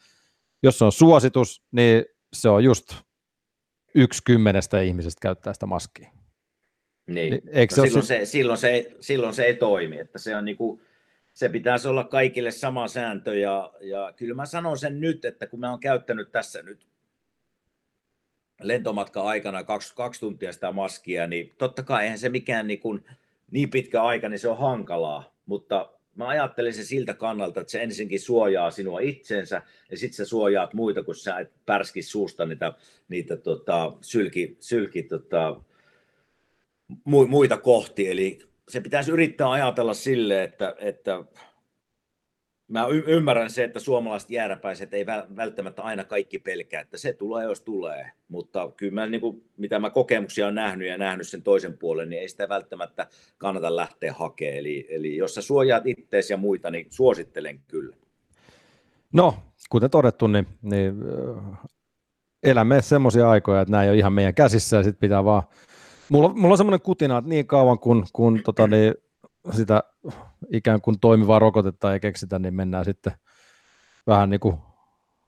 [0.62, 2.94] jos se on suositus, niin se on just
[3.94, 6.10] yksi kymmenestä ihmisestä käyttää sitä maskia.
[7.06, 10.36] Niin, niin eikö no se silloin, se, silloin, se, silloin se ei toimi, että se
[10.36, 10.82] on niinku,
[11.34, 15.60] se pitäisi olla kaikille sama sääntö ja, ja kyllä mä sanon sen nyt, että kun
[15.60, 16.86] mä oon käyttänyt tässä nyt
[18.60, 23.04] lentomatka aikana 22 tuntia sitä maskia, niin totta kai eihän se mikään niin, kuin,
[23.50, 27.82] niin pitkä aika, niin se on hankalaa, mutta mä ajattelen se siltä kannalta, että se
[27.82, 32.72] ensinkin suojaa sinua itsensä ja sitten sä suojaat muita, kun sä et pärski suusta niitä,
[33.08, 35.60] niitä tota, sylki, sylki tota,
[37.04, 38.10] muita kohti.
[38.10, 38.38] Eli
[38.68, 41.24] se pitäisi yrittää ajatella sille, että, että
[42.70, 45.06] mä y- ymmärrän se, että suomalaiset jääräpäiset ei
[45.36, 48.10] välttämättä aina kaikki pelkää, että se tulee, jos tulee.
[48.28, 52.10] Mutta kyllä mä, niin kuin, mitä mä kokemuksia on nähnyt ja nähnyt sen toisen puolen,
[52.10, 53.06] niin ei sitä välttämättä
[53.38, 54.58] kannata lähteä hakemaan.
[54.58, 57.96] Eli, eli jos sä suojaat ittees ja muita, niin suosittelen kyllä.
[59.12, 59.34] No,
[59.70, 60.94] kuten todettu, niin, niin
[62.42, 65.42] elämme semmoisia aikoja, että nämä ei ole ihan meidän käsissä ja sitten pitää vaan
[66.10, 68.94] Mulla, mulla on semmoinen kutina, että niin kauan kun, kun tota, niin,
[69.50, 69.82] sitä
[70.52, 73.12] ikään kuin toimivaa rokotetta ei keksitä, niin mennään sitten
[74.06, 74.58] vähän niin kuin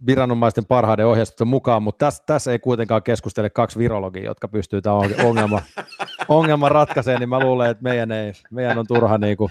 [0.06, 5.10] viranomaisten parhaiden ohjeistusten mukaan, mutta tässä, tässä ei kuitenkaan keskustele kaksi virologia, jotka pystyy tämän
[5.24, 5.62] ongelman,
[6.28, 9.50] ongelman ratkaisemaan, niin mä luulen, että meidän, ei, meidän on turha niin kuin,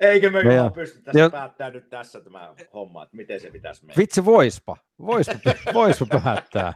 [0.00, 0.72] Eikö me meidän...
[0.72, 1.30] pystytä ja...
[1.30, 3.94] päättää nyt tässä tämä homma, että miten se pitäisi mennä?
[3.98, 4.76] Vitsi, voispa.
[5.06, 5.34] Voispa,
[5.74, 6.74] voispa päättää.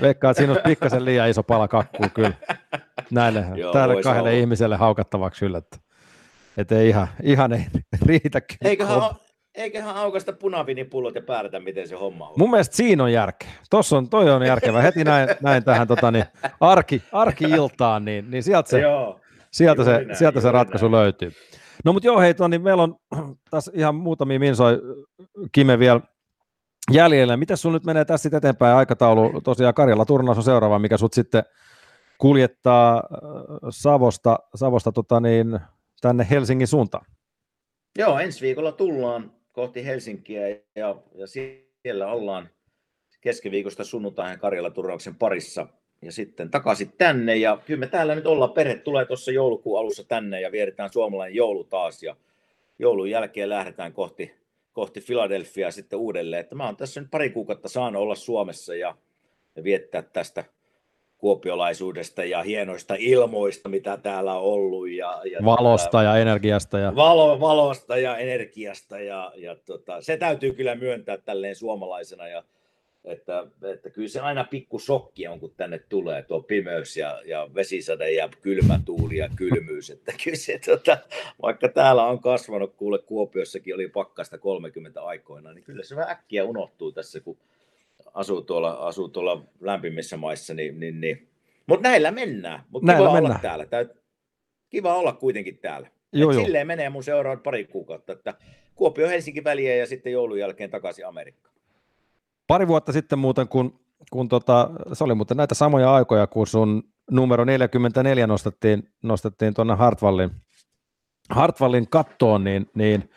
[0.00, 2.32] Veikkaa, että siinä olisi pikkasen liian iso pala kakkuu kyllä
[3.10, 4.40] näille, Joo, tälle kahdelle olla.
[4.40, 5.58] ihmiselle haukattavaksi kyllä,
[6.56, 7.66] että, ei ihan, ihan ei
[8.06, 8.40] riitä.
[8.64, 9.00] Eiköhän,
[9.54, 12.34] eiköhän aukasta punavinipullot ja päätä, miten se homma on.
[12.38, 13.48] Mun mielestä siinä on järkeä.
[13.70, 14.82] Tuossa on, toi on järkevä.
[14.82, 16.24] Heti näin, näin tähän tota, niin,
[16.60, 19.20] arki, arki-iltaan, niin, niin sieltä se, Joo,
[19.52, 21.02] sieltä se, näin, sieltä se ratkaisu näin.
[21.02, 21.32] löytyy.
[21.84, 22.96] No mutta joo, hei, niin meillä on
[23.50, 24.80] tässä ihan muutamia minsoi
[25.52, 26.00] Kime vielä
[26.92, 27.36] jäljellä.
[27.36, 29.40] Miten sun nyt menee tässä eteenpäin aikataulu?
[29.40, 31.42] Tosiaan Karjala turnaus on seuraava, mikä sut sitten
[32.18, 33.00] kuljettaa äh,
[33.70, 35.60] Savosta, Savosta tota niin,
[36.08, 37.06] tänne Helsingin suuntaan.
[37.98, 41.26] Joo, ensi viikolla tullaan kohti Helsinkiä ja, ja
[41.82, 42.48] siellä ollaan
[43.20, 45.66] keskiviikosta sunnuntaihin Karjala turnauksen parissa
[46.02, 47.36] ja sitten takaisin tänne.
[47.36, 51.36] Ja kyllä me täällä nyt ollaan, perhe tulee tuossa joulukuun alussa tänne ja vietetään suomalainen
[51.36, 52.16] joulu taas ja
[52.78, 54.32] joulun jälkeen lähdetään kohti
[54.72, 56.40] kohti Philadelphia sitten uudelleen.
[56.40, 58.96] Että mä oon tässä nyt pari kuukautta saanut olla Suomessa ja,
[59.56, 60.44] ja viettää tästä
[61.24, 64.90] kuopiolaisuudesta ja hienoista ilmoista, mitä täällä on ollut.
[64.90, 66.78] Ja, ja valosta tota, ja energiasta.
[66.78, 66.96] Ja...
[66.96, 68.98] Valo, valosta ja energiasta.
[69.00, 72.28] Ja, ja tota, se täytyy kyllä myöntää tälleen suomalaisena.
[72.28, 72.44] Ja
[73.04, 77.48] että, että kyllä se aina pikku sokki on, kun tänne tulee tuo pimeys ja, ja
[77.54, 79.90] vesisade ja kylmä tuuli ja kylmyys.
[79.90, 80.98] Että kyllä se, tota,
[81.42, 86.44] vaikka täällä on kasvanut, kuule Kuopiossakin oli pakkasta 30 aikoina, niin kyllä se vähän äkkiä
[86.44, 87.38] unohtuu tässä, kun
[88.14, 90.54] asuu tuolla, asuu tuolla lämpimissä maissa.
[90.54, 91.28] Niin, niin, niin.
[91.66, 92.64] Mutta näillä mennään.
[92.70, 93.24] Mutta kiva mennään.
[93.24, 93.66] olla täällä.
[93.66, 93.90] Täyt,
[94.68, 95.88] kiva olla kuitenkin täällä.
[96.12, 96.44] Joo, joo.
[96.44, 98.34] Silleen menee mun seuraavat pari kuukautta, että
[98.74, 101.54] Kuopio Helsinki väliä ja sitten joulun jälkeen takaisin Amerikkaan.
[102.46, 106.82] Pari vuotta sitten muuten, kun, kun tota, se oli muuten näitä samoja aikoja, kun sun
[107.10, 110.30] numero 44 nostettiin, nostettiin tuonne Hartwallin,
[111.30, 113.10] Hartwallin kattoon, niin, niin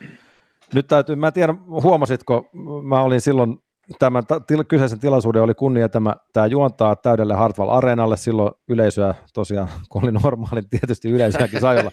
[0.74, 2.50] nyt täytyy, mä en tiedä, huomasitko,
[2.84, 3.58] mä olin silloin,
[4.00, 9.68] tämän til, kyseisen tilaisuuden oli kunnia tämä, tämä juontaa täydelle Hartwall Areenalle, silloin yleisöä tosiaan,
[9.90, 11.92] kun oli normaali, tietysti yleisöäkin sai olla,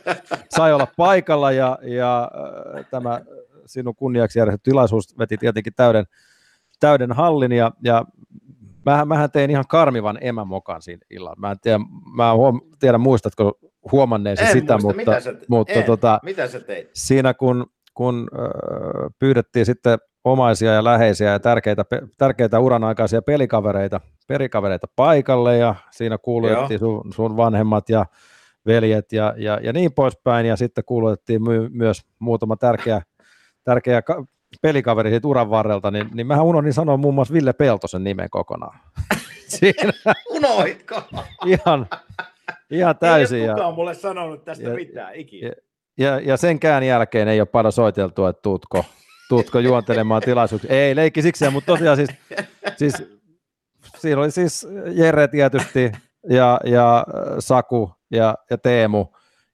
[0.49, 2.31] sai olla paikalla, ja, ja
[2.79, 3.21] äh, tämä
[3.67, 6.05] sinun kunniaksi järjestetty tilaisuus veti tietenkin täyden,
[6.81, 8.05] täyden hallin, ja, ja
[8.87, 11.37] mähän, mähän tein ihan karmivan emämokan siinä illalla.
[11.39, 11.79] Mä en tiedä,
[12.17, 13.59] mä huom, tiedä muistatko
[13.93, 15.85] huomanneesi En sitä, muista, mutta, mitä sä, mutta en.
[15.85, 16.91] tota, mitä sä teit?
[16.95, 21.85] siinä kun, kun äh, pyydettiin sitten omaisia ja läheisiä ja tärkeitä,
[22.18, 28.07] tärkeitä uran aikaisia pelikavereita, pelikavereita paikalle ja siinä kuulutettiin sun, sun vanhemmat ja
[28.66, 33.03] veljet ja, ja, ja niin poispäin ja sitten kuulutettiin my, myös muutama tärkeä,
[33.64, 34.25] tärkeä ka-
[34.62, 38.79] pelikaveri siitä uran varrelta, niin, niin mähän unohdin sanoa muun muassa Ville Peltosen nimen kokonaan.
[39.49, 39.93] Siinä
[40.31, 41.03] Unohitko?
[41.47, 41.87] ihan,
[42.70, 43.39] ihan täysin.
[43.41, 45.53] Ei Ja, kukaan mulle sanonut tästä ja- mitään ikinä.
[45.99, 48.85] ja, ja senkään jälkeen ei ole paljon soiteltu, että tuutko,
[49.35, 50.70] tuutko juontelemaan tilaisuuksia.
[50.70, 52.11] Ei, leikki siksi, mutta tosiaan siis,
[52.76, 52.95] siis
[53.99, 55.93] siinä oli siis Jere tietysti
[56.30, 59.07] ja, ja äh, Saku ja, ja Teemu,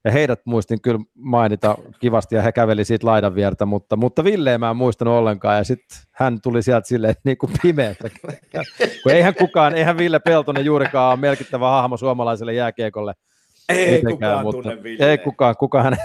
[0.05, 4.59] ja heidät muistin kyllä mainita kivasti, ja he käveli siitä laidan viertä, mutta, mutta Ville
[4.59, 8.11] mä en muistanut ollenkaan, ja sitten hän tuli sieltä silleen niin kuin pimeästä.
[9.03, 13.13] Kun eihän kukaan, eihän Ville Peltonen juurikaan ole merkittävä hahmo suomalaiselle jääkiekolle,
[13.69, 15.11] Ei mitenkään, kukaan mutta tunne Ville.
[15.11, 16.01] Ei kukaan, kukaan hänet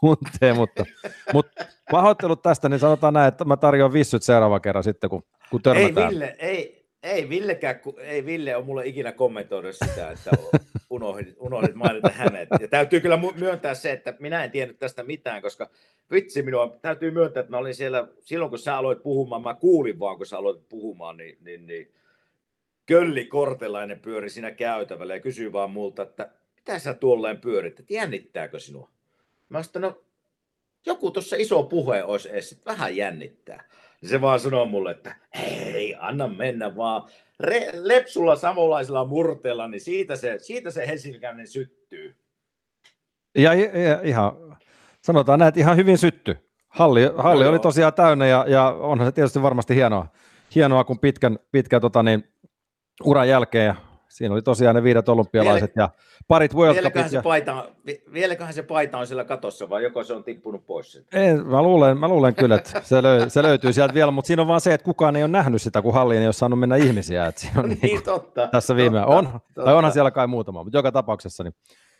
[0.00, 0.84] tuntee, mutta,
[1.32, 5.60] mutta pahoittelut tästä, niin sanotaan näin, että mä tarjoan vissyt seuraavan kerran sitten, kun, kun
[5.60, 6.10] ei törmätään.
[6.10, 10.30] Ville, ei, ei Villekään, ku- ei Ville ole mulle ikinä kommentoinut sitä, että
[10.90, 12.48] unohdit, unohdit mainita hänet.
[12.60, 15.70] Ja täytyy kyllä myöntää se, että minä en tiennyt tästä mitään, koska
[16.10, 19.98] vitsi minua, täytyy myöntää, että mä olin siellä, silloin kun sä aloit puhumaan, mä kuulin
[19.98, 21.92] vaan, kun sä aloit puhumaan, niin, niin, niin
[22.86, 27.94] Kölli Kortelainen pyöri siinä käytävällä ja kysyi vaan multa, että mitä sä tuolleen pyörit, että
[27.94, 28.90] jännittääkö sinua?
[29.48, 30.02] Mä sanoin, no
[30.86, 33.64] joku tuossa iso puhe olisi edes, että vähän jännittää.
[34.00, 37.02] Niin se vaan sanoo mulle, että hei, anna mennä vaan.
[37.42, 42.16] Re- lepsulla samanlaisella murteella, niin siitä se, siitä se helsinkiläinen syttyy.
[43.38, 44.32] Ja, ja ihan,
[45.02, 46.36] sanotaan näin, että ihan hyvin sytty.
[46.68, 47.50] Halli, halli joo.
[47.50, 50.06] oli tosiaan täynnä ja, ja onhan se tietysti varmasti hienoa,
[50.54, 52.24] hienoa kun pitkän, pitkän tota niin,
[53.04, 53.74] uran jälkeen
[54.16, 55.88] siinä oli tosiaan ne viidet olympialaiset ja
[56.28, 57.10] parit World Vieläköhän Cupit.
[57.10, 57.64] se, Ja, paita,
[58.12, 61.18] vieläköhän se paita on siellä katossa, vai joko se on tippunut pois sieltä?
[61.18, 64.42] ei, mä, luulen, mä luulen kyllä, että se, löy, se löytyy sieltä vielä, mutta siinä
[64.42, 66.76] on vaan se, että kukaan ei ole nähnyt sitä, kun halliin ei ole saanut mennä
[66.76, 67.26] ihmisiä.
[67.26, 68.48] Että siinä on niin, Niin, totta.
[68.52, 69.64] tässä viime totta, on, totta.
[69.64, 71.54] tai onhan siellä kai muutama, mutta joka tapauksessa niin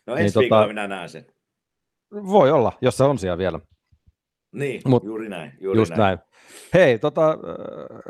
[0.07, 1.27] No niin ensi tota- viikolla minä näen sen.
[2.27, 3.61] voi olla, jos se on siellä vielä.
[4.53, 5.53] Niin, Mut- juuri näin.
[5.61, 6.01] Juuri Just näin.
[6.01, 6.19] näin.
[6.75, 7.39] Hei, tota,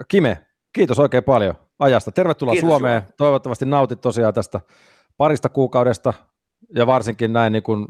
[0.09, 2.13] Kime, kiitos oikein paljon ajasta.
[2.13, 3.03] Tervetuloa Kiitos, Suomeen.
[3.17, 4.61] Toivottavasti nautit tosiaan tästä
[5.17, 6.15] parista kuukaudesta
[6.75, 7.87] ja varsinkin näin, niin kun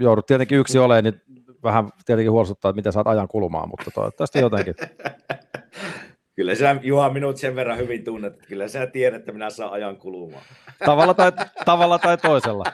[0.00, 1.22] joudut tietenkin yksi olemaan, niin
[1.62, 4.74] vähän tietenkin huolestuttaa, että miten saat ajan kulumaan, mutta toivottavasti jotenkin.
[6.36, 9.72] Kyllä sä, Juha, minut sen verran hyvin tunnet, että kyllä sä tiedät, että minä saan
[9.72, 10.42] ajan kulumaan.
[10.84, 11.32] Tavalla tai,
[11.64, 12.64] tavalla tai toisella.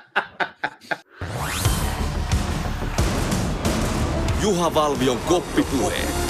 [4.42, 6.29] Juha Valvion koppipuhe.